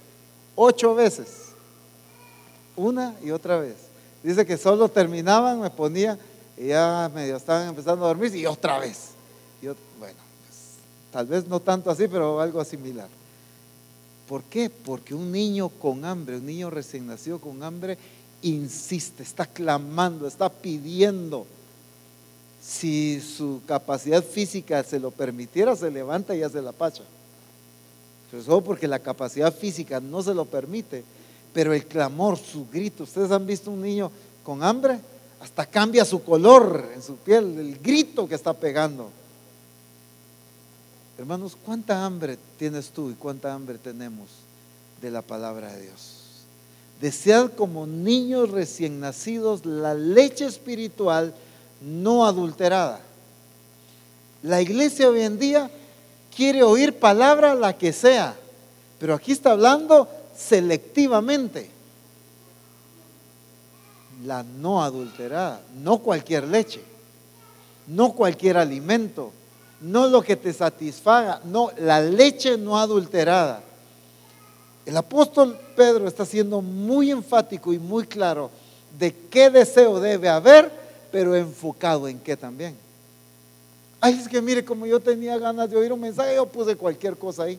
[0.55, 1.49] Ocho veces.
[2.77, 3.77] Una y otra vez.
[4.23, 6.19] Dice que solo terminaban, me ponía
[6.59, 9.11] y ya medio estaban empezando a dormir y otra vez.
[9.63, 10.59] bueno, pues,
[11.13, 13.09] tal vez no tanto así, pero algo similar.
[14.29, 14.69] ¿Por qué?
[14.69, 17.97] Porque un niño con hambre, un niño recién nacido con hambre,
[18.43, 21.47] insiste, está clamando, está pidiendo
[22.61, 27.05] si su capacidad física se lo permitiera, se levanta y hace la pacha.
[28.31, 31.05] Pero solo porque la capacidad física no se lo permite,
[31.55, 33.05] pero el clamor, su grito.
[33.05, 34.11] ¿Ustedes han visto un niño
[34.43, 34.99] con hambre?
[35.41, 39.11] Hasta cambia su color en su piel, el grito que está pegando.
[41.19, 44.29] Hermanos, ¿cuánta hambre tienes tú y cuánta hambre tenemos
[45.01, 46.19] de la palabra de Dios?
[47.01, 51.35] Desead como niños recién nacidos la leche espiritual
[51.81, 53.01] no adulterada.
[54.43, 55.71] La iglesia hoy en día
[56.35, 58.37] quiere oír palabra la que sea,
[58.99, 61.78] pero aquí está hablando selectivamente.
[64.25, 66.83] La no adulterada, no cualquier leche,
[67.87, 69.33] no cualquier alimento,
[69.81, 73.63] no lo que te satisfaga, no, la leche no adulterada.
[74.85, 78.51] El apóstol Pedro está siendo muy enfático y muy claro
[78.99, 80.71] de qué deseo debe haber
[81.11, 82.77] pero enfocado en qué también.
[84.01, 87.17] Ay, es que mire, como yo tenía ganas de oír un mensaje, yo puse cualquier
[87.17, 87.59] cosa ahí.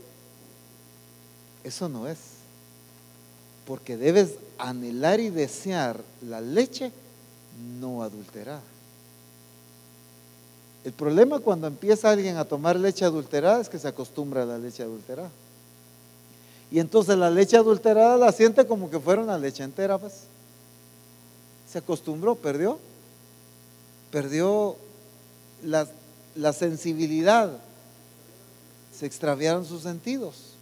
[1.63, 2.17] Eso no es.
[3.69, 6.91] Porque debes anhelar y desear la leche
[7.79, 8.63] no adulterada.
[10.83, 14.57] El problema cuando empieza alguien a tomar leche adulterada es que se acostumbra a la
[14.57, 15.29] leche adulterada.
[16.71, 20.23] Y entonces la leche adulterada la siente como que fuera una leche entera, pues.
[21.71, 22.79] Se acostumbró, perdió
[24.11, 24.75] perdió
[25.63, 27.51] la, sensibilidad,
[28.97, 30.53] se extraviaron sus sentidos.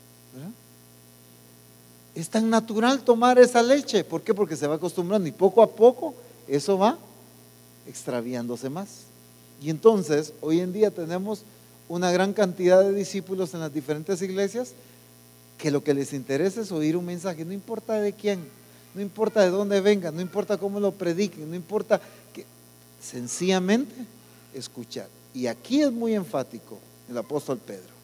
[2.18, 4.04] Es tan natural tomar esa leche.
[4.04, 4.34] ¿Por qué?
[4.34, 6.16] Porque se va acostumbrando y poco a poco
[6.48, 6.98] eso va
[7.86, 9.04] extraviándose más.
[9.62, 11.44] Y entonces, hoy en día tenemos
[11.88, 14.72] una gran cantidad de discípulos en las diferentes iglesias
[15.60, 18.40] que lo que les interesa es oír un mensaje, no importa de quién,
[18.96, 22.02] no importa de dónde venga, no importa cómo lo prediquen, no importa
[23.00, 23.94] Sencillamente
[24.54, 25.08] escuchar.
[25.34, 27.96] Y aquí es muy enfático el apóstol Pedro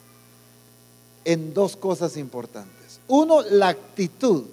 [1.26, 2.83] en dos cosas importantes.
[3.08, 4.44] Uno, la actitud.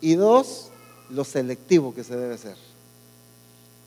[0.00, 0.68] Y dos,
[1.10, 2.56] lo selectivo que se debe hacer.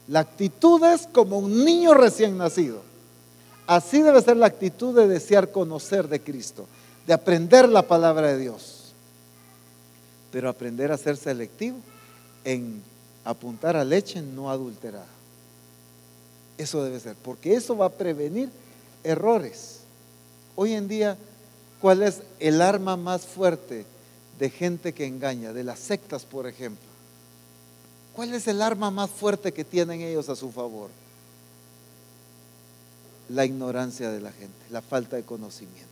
[0.08, 2.82] La actitud es como un niño recién nacido.
[3.66, 6.66] Así debe ser la actitud de desear conocer de Cristo,
[7.08, 8.94] de aprender la palabra de Dios.
[10.32, 11.78] Pero aprender a ser selectivo
[12.44, 12.82] en
[13.24, 15.06] apuntar a leche no adulterada.
[16.58, 18.50] Eso debe ser, porque eso va a prevenir
[19.04, 19.80] errores.
[20.56, 21.18] Hoy en día,
[21.84, 23.86] cuál es el arma más fuerte
[24.40, 26.88] de gente que engaña, de las sectas, por ejemplo.
[28.16, 30.90] ¿Cuál es el arma más fuerte que tienen ellos a su favor?
[33.28, 35.90] La ignorancia de la gente, la falta de conocimiento.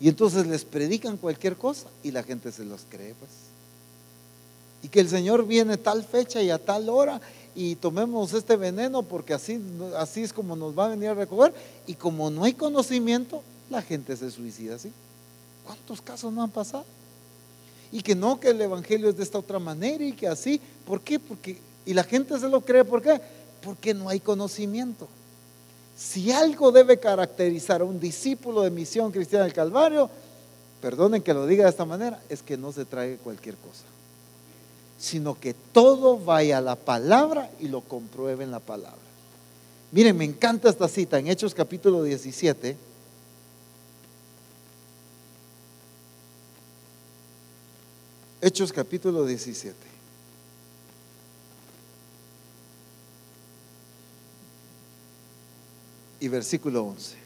[0.00, 3.32] Y entonces les predican cualquier cosa y la gente se los cree, pues.
[4.84, 7.20] Y que el Señor viene tal fecha y a tal hora
[7.56, 9.60] y tomemos este veneno porque así,
[9.96, 11.52] así es como nos va a venir a recoger.
[11.88, 14.92] Y como no hay conocimiento, la gente se suicida así.
[15.64, 16.84] ¿Cuántos casos no han pasado?
[17.92, 20.60] Y que no, que el Evangelio es de esta otra manera y que así.
[20.86, 21.18] ¿Por qué?
[21.18, 23.20] Porque, y la gente se lo cree, ¿por qué?
[23.62, 25.08] Porque no hay conocimiento.
[25.96, 30.08] Si algo debe caracterizar a un discípulo de misión cristiana del Calvario,
[30.80, 33.84] perdonen que lo diga de esta manera, es que no se trae cualquier cosa,
[34.98, 38.96] sino que todo vaya a la palabra y lo compruebe en la palabra.
[39.90, 42.87] Miren, me encanta esta cita en Hechos capítulo 17.
[48.40, 49.88] Hechos capítulo 17.
[56.20, 57.16] y versículo 11.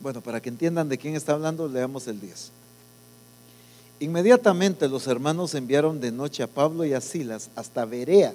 [0.00, 2.50] Bueno, para que entiendan de quién está hablando, leamos el 10.
[4.00, 8.34] Inmediatamente los hermanos enviaron de noche a Pablo y a Silas hasta Berea,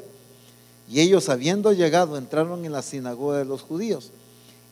[0.89, 4.11] y ellos habiendo llegado entraron en la sinagoga de los judíos.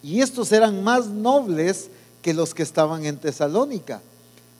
[0.01, 1.89] Y estos eran más nobles
[2.21, 4.01] que los que estaban en Tesalónica,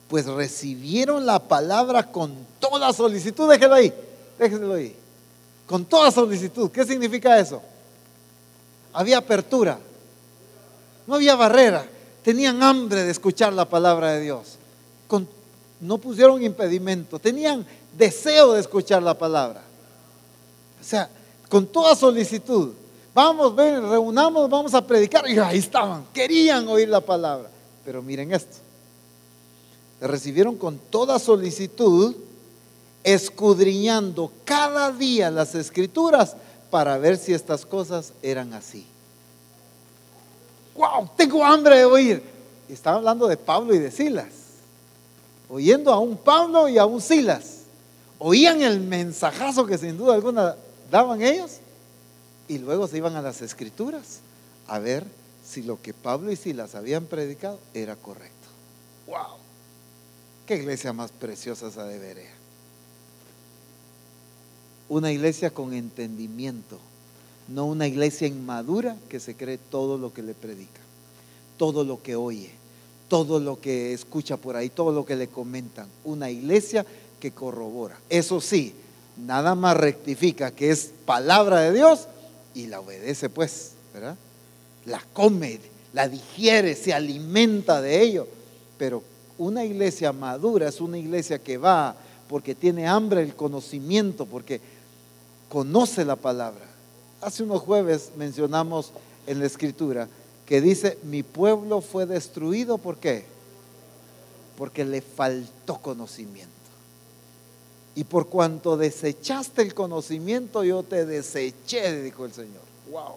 [0.08, 3.48] pues recibieron la palabra con toda solicitud.
[3.48, 3.92] Déjelo ahí
[4.40, 4.96] Déjenlo ahí.
[5.66, 6.70] Con toda solicitud.
[6.70, 7.60] ¿Qué significa eso?
[8.94, 9.78] Había apertura.
[11.06, 11.86] No había barrera.
[12.24, 14.56] Tenían hambre de escuchar la palabra de Dios.
[15.80, 17.18] no pusieron impedimento.
[17.18, 17.66] Tenían
[17.98, 19.60] deseo de escuchar la palabra.
[20.80, 21.10] O sea,
[21.50, 22.72] con toda solicitud.
[23.14, 25.28] Vamos, ven, reunamos, vamos a predicar.
[25.28, 26.04] Y ahí estaban.
[26.12, 27.50] Querían oír la palabra.
[27.84, 28.56] Pero miren esto.
[30.00, 32.14] Recibieron con toda solicitud
[33.02, 36.36] escudriñando cada día las escrituras
[36.70, 38.86] para ver si estas cosas eran así.
[40.76, 41.10] ¡Wow!
[41.16, 42.22] Tengo hambre de oír.
[42.68, 44.28] Estaba hablando de Pablo y de Silas.
[45.48, 47.62] Oyendo a un Pablo y a un Silas.
[48.20, 50.54] Oían el mensajazo que sin duda alguna
[50.90, 51.58] daban ellos
[52.50, 54.18] y luego se iban a las escrituras
[54.66, 55.06] a ver
[55.46, 58.48] si lo que Pablo y Silas habían predicado era correcto.
[59.06, 59.38] ¡Wow!
[60.46, 62.40] ¡Qué iglesia más preciosa esa de Berea!
[64.88, 66.76] una iglesia con entendimiento,
[67.46, 70.80] no una iglesia inmadura que se cree todo lo que le predica,
[71.56, 72.50] todo lo que oye,
[73.08, 75.86] todo lo que escucha por ahí, todo lo que le comentan.
[76.04, 76.84] Una iglesia
[77.20, 77.96] que corrobora.
[78.08, 78.74] Eso sí,
[79.16, 82.08] nada más rectifica que es palabra de Dios
[82.54, 84.16] y la obedece pues, ¿verdad?
[84.86, 85.60] La come,
[85.92, 88.26] la digiere, se alimenta de ello.
[88.78, 89.02] Pero
[89.38, 91.96] una iglesia madura es una iglesia que va
[92.28, 94.60] porque tiene hambre el conocimiento, porque
[95.48, 96.64] conoce la palabra.
[97.20, 98.92] Hace unos jueves mencionamos
[99.26, 100.08] en la escritura
[100.46, 103.24] que dice, mi pueblo fue destruido, ¿por qué?
[104.56, 106.59] Porque le faltó conocimiento.
[108.00, 112.62] Y por cuanto desechaste el conocimiento, yo te deseché, dijo el Señor.
[112.90, 113.16] ¡Wow!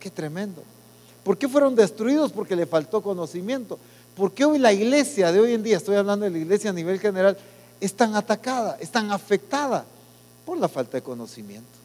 [0.00, 0.60] ¡Qué tremendo!
[1.22, 2.32] ¿Por qué fueron destruidos?
[2.32, 3.78] Porque le faltó conocimiento.
[4.16, 6.72] ¿Por qué hoy la iglesia de hoy en día, estoy hablando de la iglesia a
[6.72, 7.38] nivel general,
[7.80, 9.84] es tan atacada, es tan afectada?
[10.44, 11.78] por la falta de conocimiento.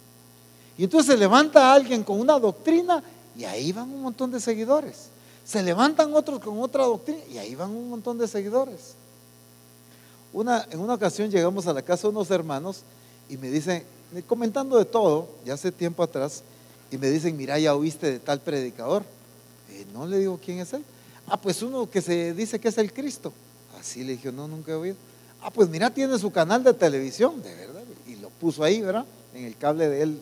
[0.76, 3.04] Y entonces se levanta alguien con una doctrina
[3.38, 5.10] y ahí van un montón de seguidores.
[5.46, 8.96] Se levantan otros con otra doctrina y ahí van un montón de seguidores.
[10.72, 12.82] En una ocasión llegamos a la casa de unos hermanos
[13.30, 13.84] y me dicen,
[14.28, 16.44] comentando de todo, ya hace tiempo atrás,
[16.92, 19.04] y me dicen, mira, ya oíste de tal predicador.
[19.72, 20.84] Eh, no le digo quién es él.
[21.28, 23.34] Ah, pues uno que se dice que es el Cristo.
[23.80, 24.96] Así le dije, no, nunca he oído.
[25.42, 27.76] Ah, pues mira, tiene su canal de televisión, de verdad
[28.40, 29.06] puso ahí, ¿verdad?
[29.34, 30.22] En el cable de él.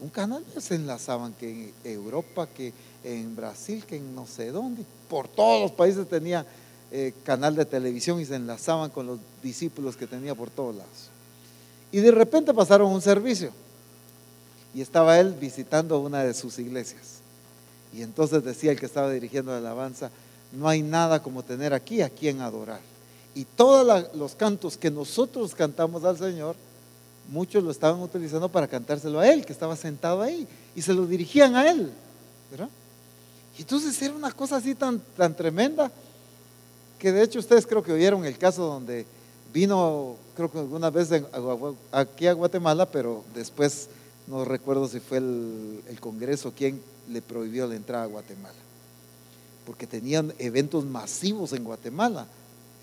[0.00, 2.72] Un canal se enlazaban que en Europa, que
[3.04, 4.84] en Brasil, que en no sé dónde.
[5.08, 6.44] Por todos los países tenía
[6.94, 11.08] eh, canal de televisión y se enlazaban con los discípulos que tenía por todos lados.
[11.90, 13.50] Y de repente pasaron un servicio
[14.74, 17.20] y estaba él visitando una de sus iglesias.
[17.94, 20.10] Y entonces decía el que estaba dirigiendo la alabanza,
[20.52, 22.80] no hay nada como tener aquí a quien adorar.
[23.34, 26.56] Y todos los cantos que nosotros cantamos al Señor,
[27.30, 31.06] muchos lo estaban utilizando para cantárselo a él, que estaba sentado ahí, y se lo
[31.06, 31.90] dirigían a él.
[32.50, 32.68] ¿verdad?
[33.58, 35.90] Y entonces era una cosa así tan, tan tremenda,
[37.02, 39.04] que de hecho ustedes creo que oyeron el caso donde
[39.52, 41.08] vino, creo que alguna vez
[41.90, 43.88] aquí a Guatemala, pero después
[44.28, 46.80] no recuerdo si fue el, Congreso quien
[47.10, 48.54] le prohibió la entrada a Guatemala,
[49.66, 52.28] porque tenían eventos masivos en Guatemala.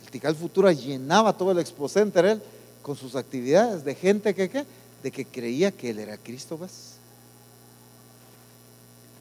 [0.03, 2.41] El Tical Futura llenaba todo el Expo Center él,
[2.81, 4.65] con sus actividades de gente que, ¿qué?
[5.01, 6.57] de que creía que él era Cristo.
[6.57, 6.95] ¿ves?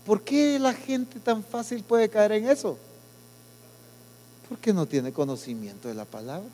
[0.04, 2.76] ¿Por qué la gente tan fácil puede caer en eso?
[4.48, 6.50] Porque no tiene conocimiento de la palabra.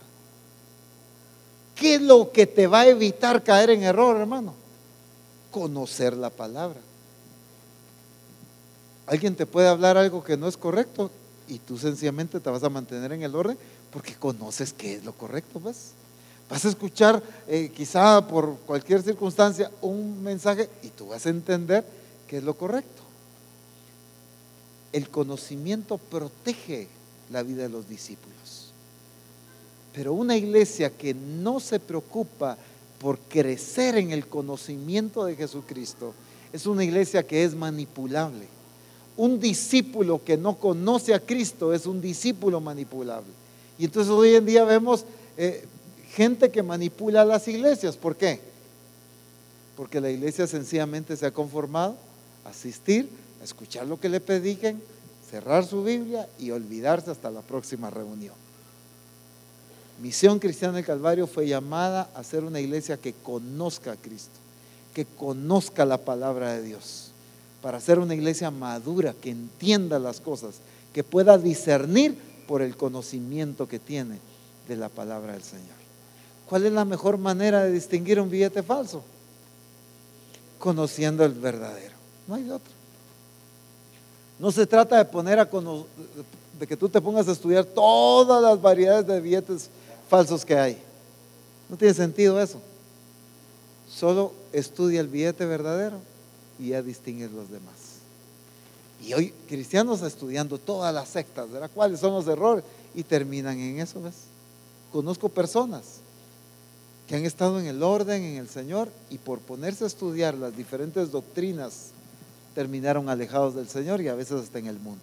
[1.75, 4.55] ¿Qué es lo que te va a evitar caer en error, hermano?
[5.51, 6.81] Conocer la palabra.
[9.07, 11.11] Alguien te puede hablar algo que no es correcto
[11.49, 13.59] y tú sencillamente te vas a mantener en el orden
[13.93, 15.93] porque conoces qué es lo correcto, ¿ves?
[16.49, 21.85] Vas a escuchar eh, quizá por cualquier circunstancia un mensaje y tú vas a entender
[22.29, 23.03] qué es lo correcto.
[24.93, 26.89] El conocimiento protege
[27.31, 28.73] la vida de los discípulos.
[29.93, 32.59] Pero una iglesia que no se preocupa
[32.99, 36.15] por crecer en el conocimiento de Jesucristo
[36.53, 38.47] es una iglesia que es manipulable.
[39.17, 43.31] Un discípulo que no conoce a Cristo es un discípulo manipulable.
[43.79, 45.05] Y entonces hoy en día vemos
[45.37, 45.65] eh,
[46.13, 47.97] gente que manipula las iglesias.
[47.97, 48.41] ¿Por qué?
[49.77, 51.97] Porque la iglesia sencillamente se ha conformado
[52.45, 53.09] a asistir,
[53.41, 54.81] a escuchar lo que le prediquen,
[55.35, 58.37] cerrar su Biblia y olvidarse hasta la próxima reunión.
[60.01, 64.39] Misión Cristiana del Calvario fue llamada a ser una iglesia que conozca a Cristo,
[64.95, 67.11] que conozca la palabra de Dios,
[67.63, 70.55] para ser una iglesia madura, que entienda las cosas,
[70.93, 72.17] que pueda discernir
[72.47, 74.21] por el conocimiento que tiene
[74.69, 75.75] de la palabra del Señor.
[76.49, 79.03] ¿Cuál es la mejor manera de distinguir un billete falso?
[80.61, 81.97] Conociendo el verdadero.
[82.29, 82.84] No hay otro.
[84.39, 85.49] No se trata de poner a
[86.59, 89.69] de que tú te pongas a estudiar todas las variedades de billetes
[90.09, 90.79] falsos que hay.
[91.69, 92.61] No tiene sentido eso.
[93.89, 95.99] Solo estudia el billete verdadero
[96.59, 97.75] y ya distingues los demás.
[99.05, 101.71] Y hoy cristianos estudiando todas las sectas, ¿verdad?
[101.75, 102.65] ¿Cuáles son los errores?
[102.95, 104.15] Y terminan en eso, ¿ves?
[104.93, 105.83] Conozco personas
[107.07, 110.57] que han estado en el orden, en el Señor, y por ponerse a estudiar las
[110.57, 111.91] diferentes doctrinas,
[112.55, 115.03] terminaron alejados del Señor y a veces hasta en el mundo.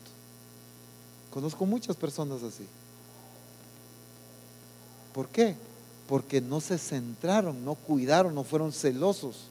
[1.32, 2.66] Conozco muchas personas así.
[5.14, 5.56] ¿Por qué?
[6.08, 9.48] Porque no se centraron, no cuidaron, no fueron celosos.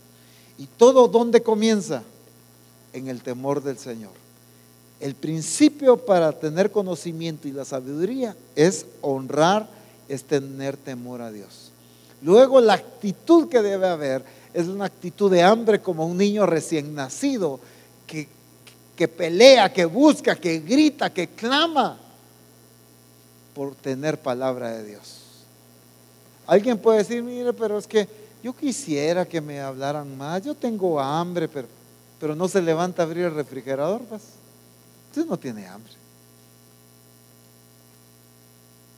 [0.58, 2.02] ¿Y todo dónde comienza?
[2.92, 4.10] En el temor del Señor.
[4.98, 9.68] El principio para tener conocimiento y la sabiduría es honrar,
[10.08, 11.70] es tener temor a Dios.
[12.20, 16.94] Luego la actitud que debe haber es una actitud de hambre como un niño recién
[16.94, 17.60] nacido
[18.10, 18.26] que,
[18.96, 21.96] que pelea, que busca, que grita, que clama
[23.54, 25.44] por tener palabra de Dios.
[26.46, 28.08] Alguien puede decir, mire, pero es que
[28.42, 31.68] yo quisiera que me hablaran más, yo tengo hambre, pero,
[32.18, 34.22] pero no se levanta a abrir el refrigerador, pues.
[35.10, 35.92] Usted no tiene hambre.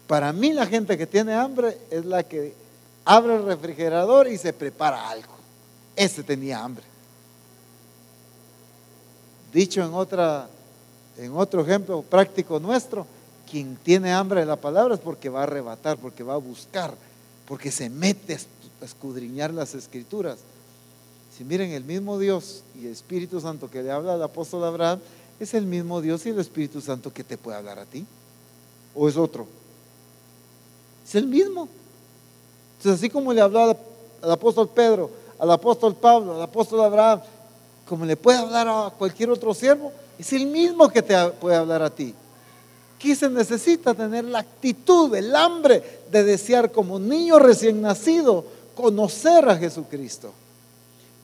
[0.07, 2.55] Para mí la gente que tiene hambre es la que
[3.05, 5.35] abre el refrigerador y se prepara algo.
[5.97, 6.92] Ese tenía hambre.
[9.53, 10.49] Dicho en, otra,
[11.19, 13.07] en otro ejemplo práctico nuestro,
[13.51, 16.95] quien tiene hambre de la palabra es porque va a arrebatar, porque va a buscar,
[17.47, 20.39] porque se mete a escudriñar las escrituras.
[21.37, 25.01] Si miren, el mismo Dios y el Espíritu Santo que le habla al apóstol Abraham
[25.39, 28.07] es el mismo Dios y el Espíritu Santo que te puede hablar a ti.
[28.95, 29.47] ¿O es otro?
[31.07, 31.69] Es el mismo.
[32.79, 33.77] Entonces, así como le habló
[34.23, 37.21] al apóstol Pedro, al apóstol Pablo, al apóstol Abraham,
[37.93, 41.83] como le puede hablar a cualquier otro siervo, es el mismo que te puede hablar
[41.83, 42.15] a ti.
[42.97, 49.47] Aquí se necesita tener la actitud, el hambre de desear como niño recién nacido conocer
[49.47, 50.33] a Jesucristo.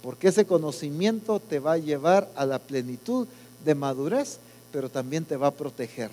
[0.02, 3.26] Porque ese conocimiento te va a llevar a la plenitud
[3.64, 4.38] de madurez,
[4.70, 6.10] pero también te va a proteger,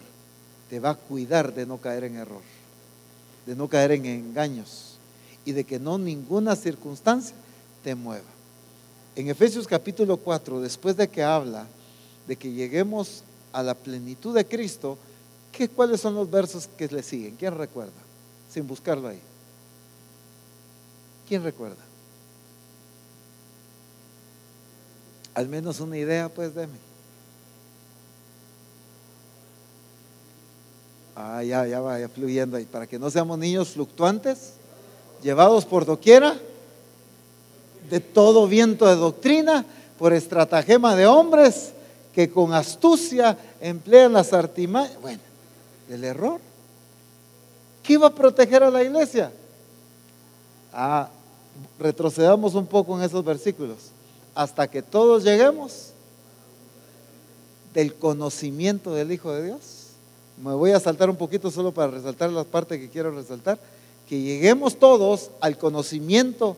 [0.69, 2.43] te va a cuidar de no caer en error,
[3.45, 4.99] de no caer en engaños
[5.43, 7.35] y de que no ninguna circunstancia
[7.83, 8.34] te mueva
[9.16, 11.68] en Efesios capítulo 4, después de que habla
[12.28, 14.97] de que lleguemos a la plenitud de Cristo,
[15.51, 17.36] ¿qué, ¿cuáles son los versos que le siguen?
[17.36, 17.93] ¿Quién recuerda?
[18.51, 19.20] Sin buscarlo ahí.
[21.28, 21.84] ¿Quién recuerda?
[25.34, 26.78] Al menos una idea, pues deme.
[31.16, 32.66] Ah, ya, ya vaya fluyendo ahí.
[32.66, 34.53] Para que no seamos niños fluctuantes,
[35.22, 36.38] llevados por doquiera
[37.89, 39.65] de todo viento de doctrina,
[39.97, 41.71] por estratagema de hombres
[42.13, 44.99] que con astucia emplean las artimañas.
[45.01, 45.19] Bueno,
[45.89, 46.39] el error.
[47.83, 49.31] ¿Qué iba a proteger a la iglesia?
[50.73, 51.09] Ah,
[51.79, 53.77] retrocedamos un poco en esos versículos.
[54.33, 55.91] hasta que todos lleguemos
[57.73, 59.61] del conocimiento del Hijo de Dios.
[60.43, 63.57] Me voy a saltar un poquito solo para resaltar la parte que quiero resaltar.
[64.09, 66.57] Que lleguemos todos al conocimiento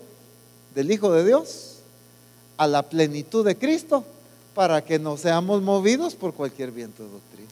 [0.77, 1.77] del Hijo de Dios,
[2.55, 4.05] a la plenitud de Cristo,
[4.53, 7.49] para que no seamos movidos por cualquier viento de doctrina.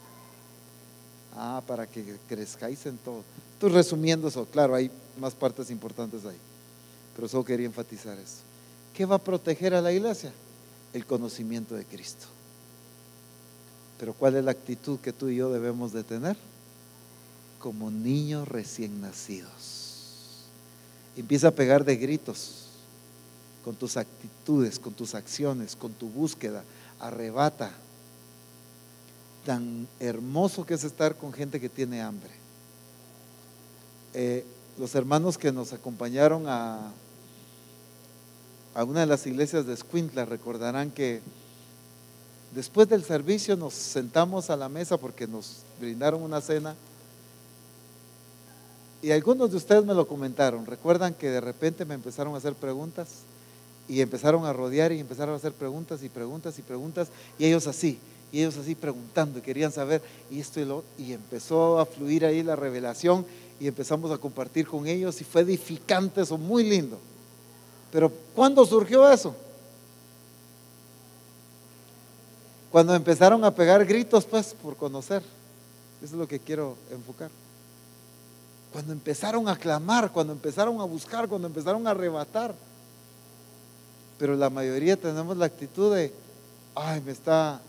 [1.34, 3.24] Ah, para que crezcáis en todo.
[3.54, 6.36] Estoy resumiendo eso, claro, hay más partes importantes ahí,
[7.16, 8.42] pero solo quería enfatizar eso.
[8.94, 10.32] ¿Qué va a proteger a la iglesia?
[10.92, 12.26] El conocimiento de Cristo.
[13.98, 16.36] Pero ¿cuál es la actitud que tú y yo debemos de tener?
[17.58, 20.44] Como niños recién nacidos.
[21.16, 22.65] Empieza a pegar de gritos
[23.66, 26.62] con tus actitudes, con tus acciones, con tu búsqueda.
[27.00, 27.72] Arrebata.
[29.44, 32.30] Tan hermoso que es estar con gente que tiene hambre.
[34.14, 34.46] Eh,
[34.78, 36.92] los hermanos que nos acompañaron a,
[38.72, 41.20] a una de las iglesias de Escuintla recordarán que
[42.54, 46.76] Después del servicio nos sentamos a la mesa porque nos brindaron una cena.
[49.02, 50.64] Y algunos de ustedes me lo comentaron.
[50.66, 53.08] Recuerdan que de repente me empezaron a hacer preguntas
[53.88, 57.08] y empezaron a rodear y empezaron a hacer preguntas y preguntas y preguntas.
[57.38, 57.98] Y ellos así,
[58.32, 60.84] y ellos así preguntando querían saber y esto y lo.
[60.98, 63.24] Y empezó a fluir ahí la revelación
[63.60, 66.98] y empezamos a compartir con ellos y fue edificante eso, muy lindo.
[67.92, 69.34] Pero ¿cuándo surgió eso?
[72.70, 75.22] Cuando empezaron a pegar gritos, pues, por conocer.
[76.02, 77.30] Eso es lo que quiero enfocar.
[78.72, 82.54] Cuando empezaron a clamar, cuando empezaron a buscar, cuando empezaron a arrebatar.
[84.18, 86.12] Pero la mayoría tenemos la actitud de,
[86.74, 87.60] ay, me está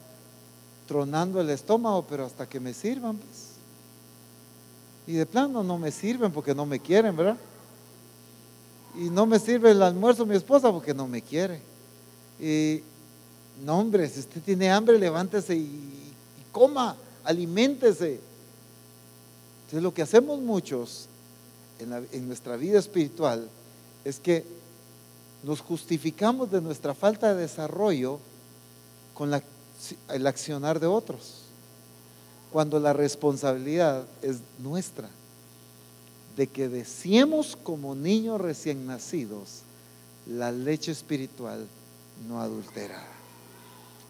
[0.88, 3.48] tronando el estómago, pero hasta que me sirvan, pues.
[5.08, 7.38] Y de plano no me sirven porque no me quieren, ¿verdad?
[8.96, 11.62] Y no me sirve el almuerzo mi esposa porque no me quiere.
[12.40, 12.82] Y
[13.64, 16.14] no, hombre, si usted tiene hambre, levántese y,
[16.52, 18.20] coma, aliméntese.
[19.66, 21.08] Entonces, lo que hacemos muchos
[21.80, 23.48] en, en nuestra vida espiritual
[24.04, 24.44] es que
[25.44, 28.20] nos justificamos de nuestra falta de desarrollo
[29.14, 29.32] con
[30.10, 31.44] el accionar de otros,
[32.52, 35.10] cuando la responsabilidad es nuestra,
[36.36, 39.62] de que deseemos como niños recién nacidos
[40.28, 41.66] la leche espiritual
[42.28, 43.08] no adulterada.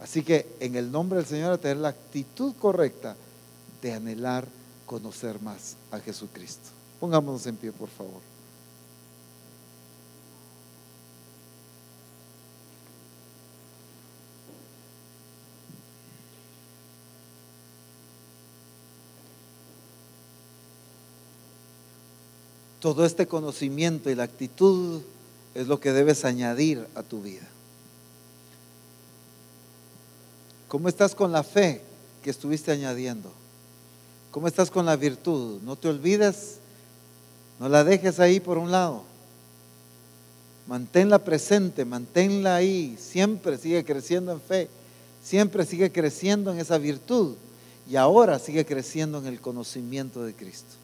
[0.02, 3.16] Así que en el nombre del Señor a tener la actitud correcta
[3.82, 4.48] de anhelar
[4.86, 6.70] conocer más a Jesucristo.
[7.00, 8.37] Pongámonos en pie, por favor.
[22.80, 25.02] Todo este conocimiento y la actitud
[25.56, 27.48] es lo que debes añadir a tu vida.
[30.68, 31.82] ¿Cómo estás con la fe
[32.22, 33.32] que estuviste añadiendo?
[34.32, 35.62] ¿Cómo estás con la virtud?
[35.64, 36.58] No te olvides,
[37.60, 39.04] no la dejes ahí por un lado.
[40.68, 42.98] Manténla presente, manténla ahí.
[43.00, 44.68] Siempre sigue creciendo en fe.
[45.24, 47.36] Siempre sigue creciendo en esa virtud.
[47.90, 50.76] Y ahora sigue creciendo en el conocimiento de Cristo.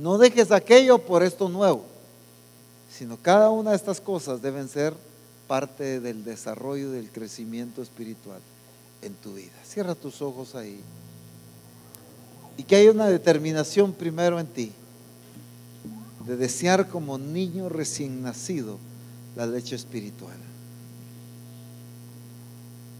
[0.00, 1.84] No dejes aquello por esto nuevo,
[2.90, 4.94] sino cada una de estas cosas deben ser
[5.46, 8.40] parte del desarrollo del crecimiento espiritual
[9.02, 9.52] en tu vida.
[9.62, 10.80] Cierra tus ojos ahí.
[12.56, 14.72] Y que haya una determinación primero en ti
[16.26, 18.78] de desear como niño recién nacido
[19.36, 20.36] la leche espiritual.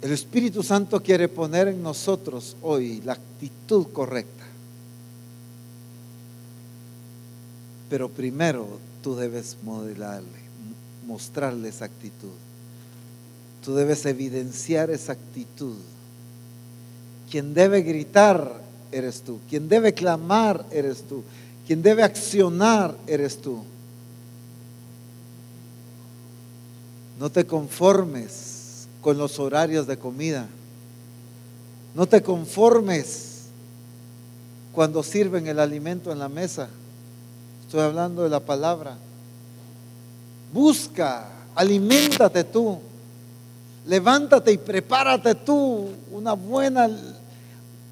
[0.02, 4.49] El Espíritu Santo quiere poner en nosotros hoy la actitud correcta.
[7.90, 8.68] Pero primero
[9.02, 10.38] tú debes modelarle,
[11.06, 12.30] mostrarle esa actitud.
[13.64, 15.76] Tú debes evidenciar esa actitud.
[17.30, 18.62] Quien debe gritar
[18.92, 19.40] eres tú.
[19.48, 21.22] Quien debe clamar eres tú.
[21.66, 23.62] Quien debe accionar eres tú.
[27.18, 30.48] No te conformes con los horarios de comida.
[31.94, 33.46] No te conformes
[34.72, 36.68] cuando sirven el alimento en la mesa.
[37.70, 38.96] Estoy hablando de la palabra.
[40.52, 42.80] Busca, aliméntate tú.
[43.86, 46.90] Levántate y prepárate tú una buena,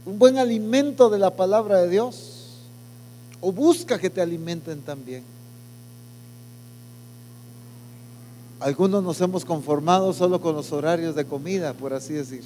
[0.05, 2.57] un buen alimento de la palabra de Dios.
[3.41, 5.23] O busca que te alimenten también.
[8.59, 12.43] Algunos nos hemos conformado solo con los horarios de comida, por así decir.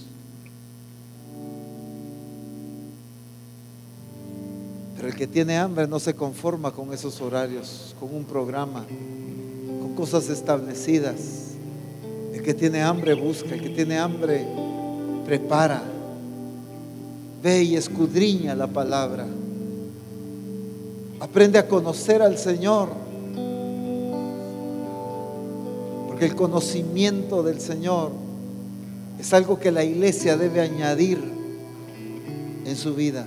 [5.03, 8.87] El que tiene hambre no se conforma con esos horarios, con un programa,
[9.81, 11.57] con cosas establecidas
[12.33, 14.47] El que tiene hambre busca, el que tiene hambre
[15.25, 15.83] prepara.
[17.43, 19.27] Ve y escudriña la palabra.
[21.19, 22.89] Aprende a conocer al Señor.
[26.07, 28.13] Porque el conocimiento del Señor
[29.19, 31.19] es algo que la iglesia debe añadir
[32.65, 33.27] en su vida.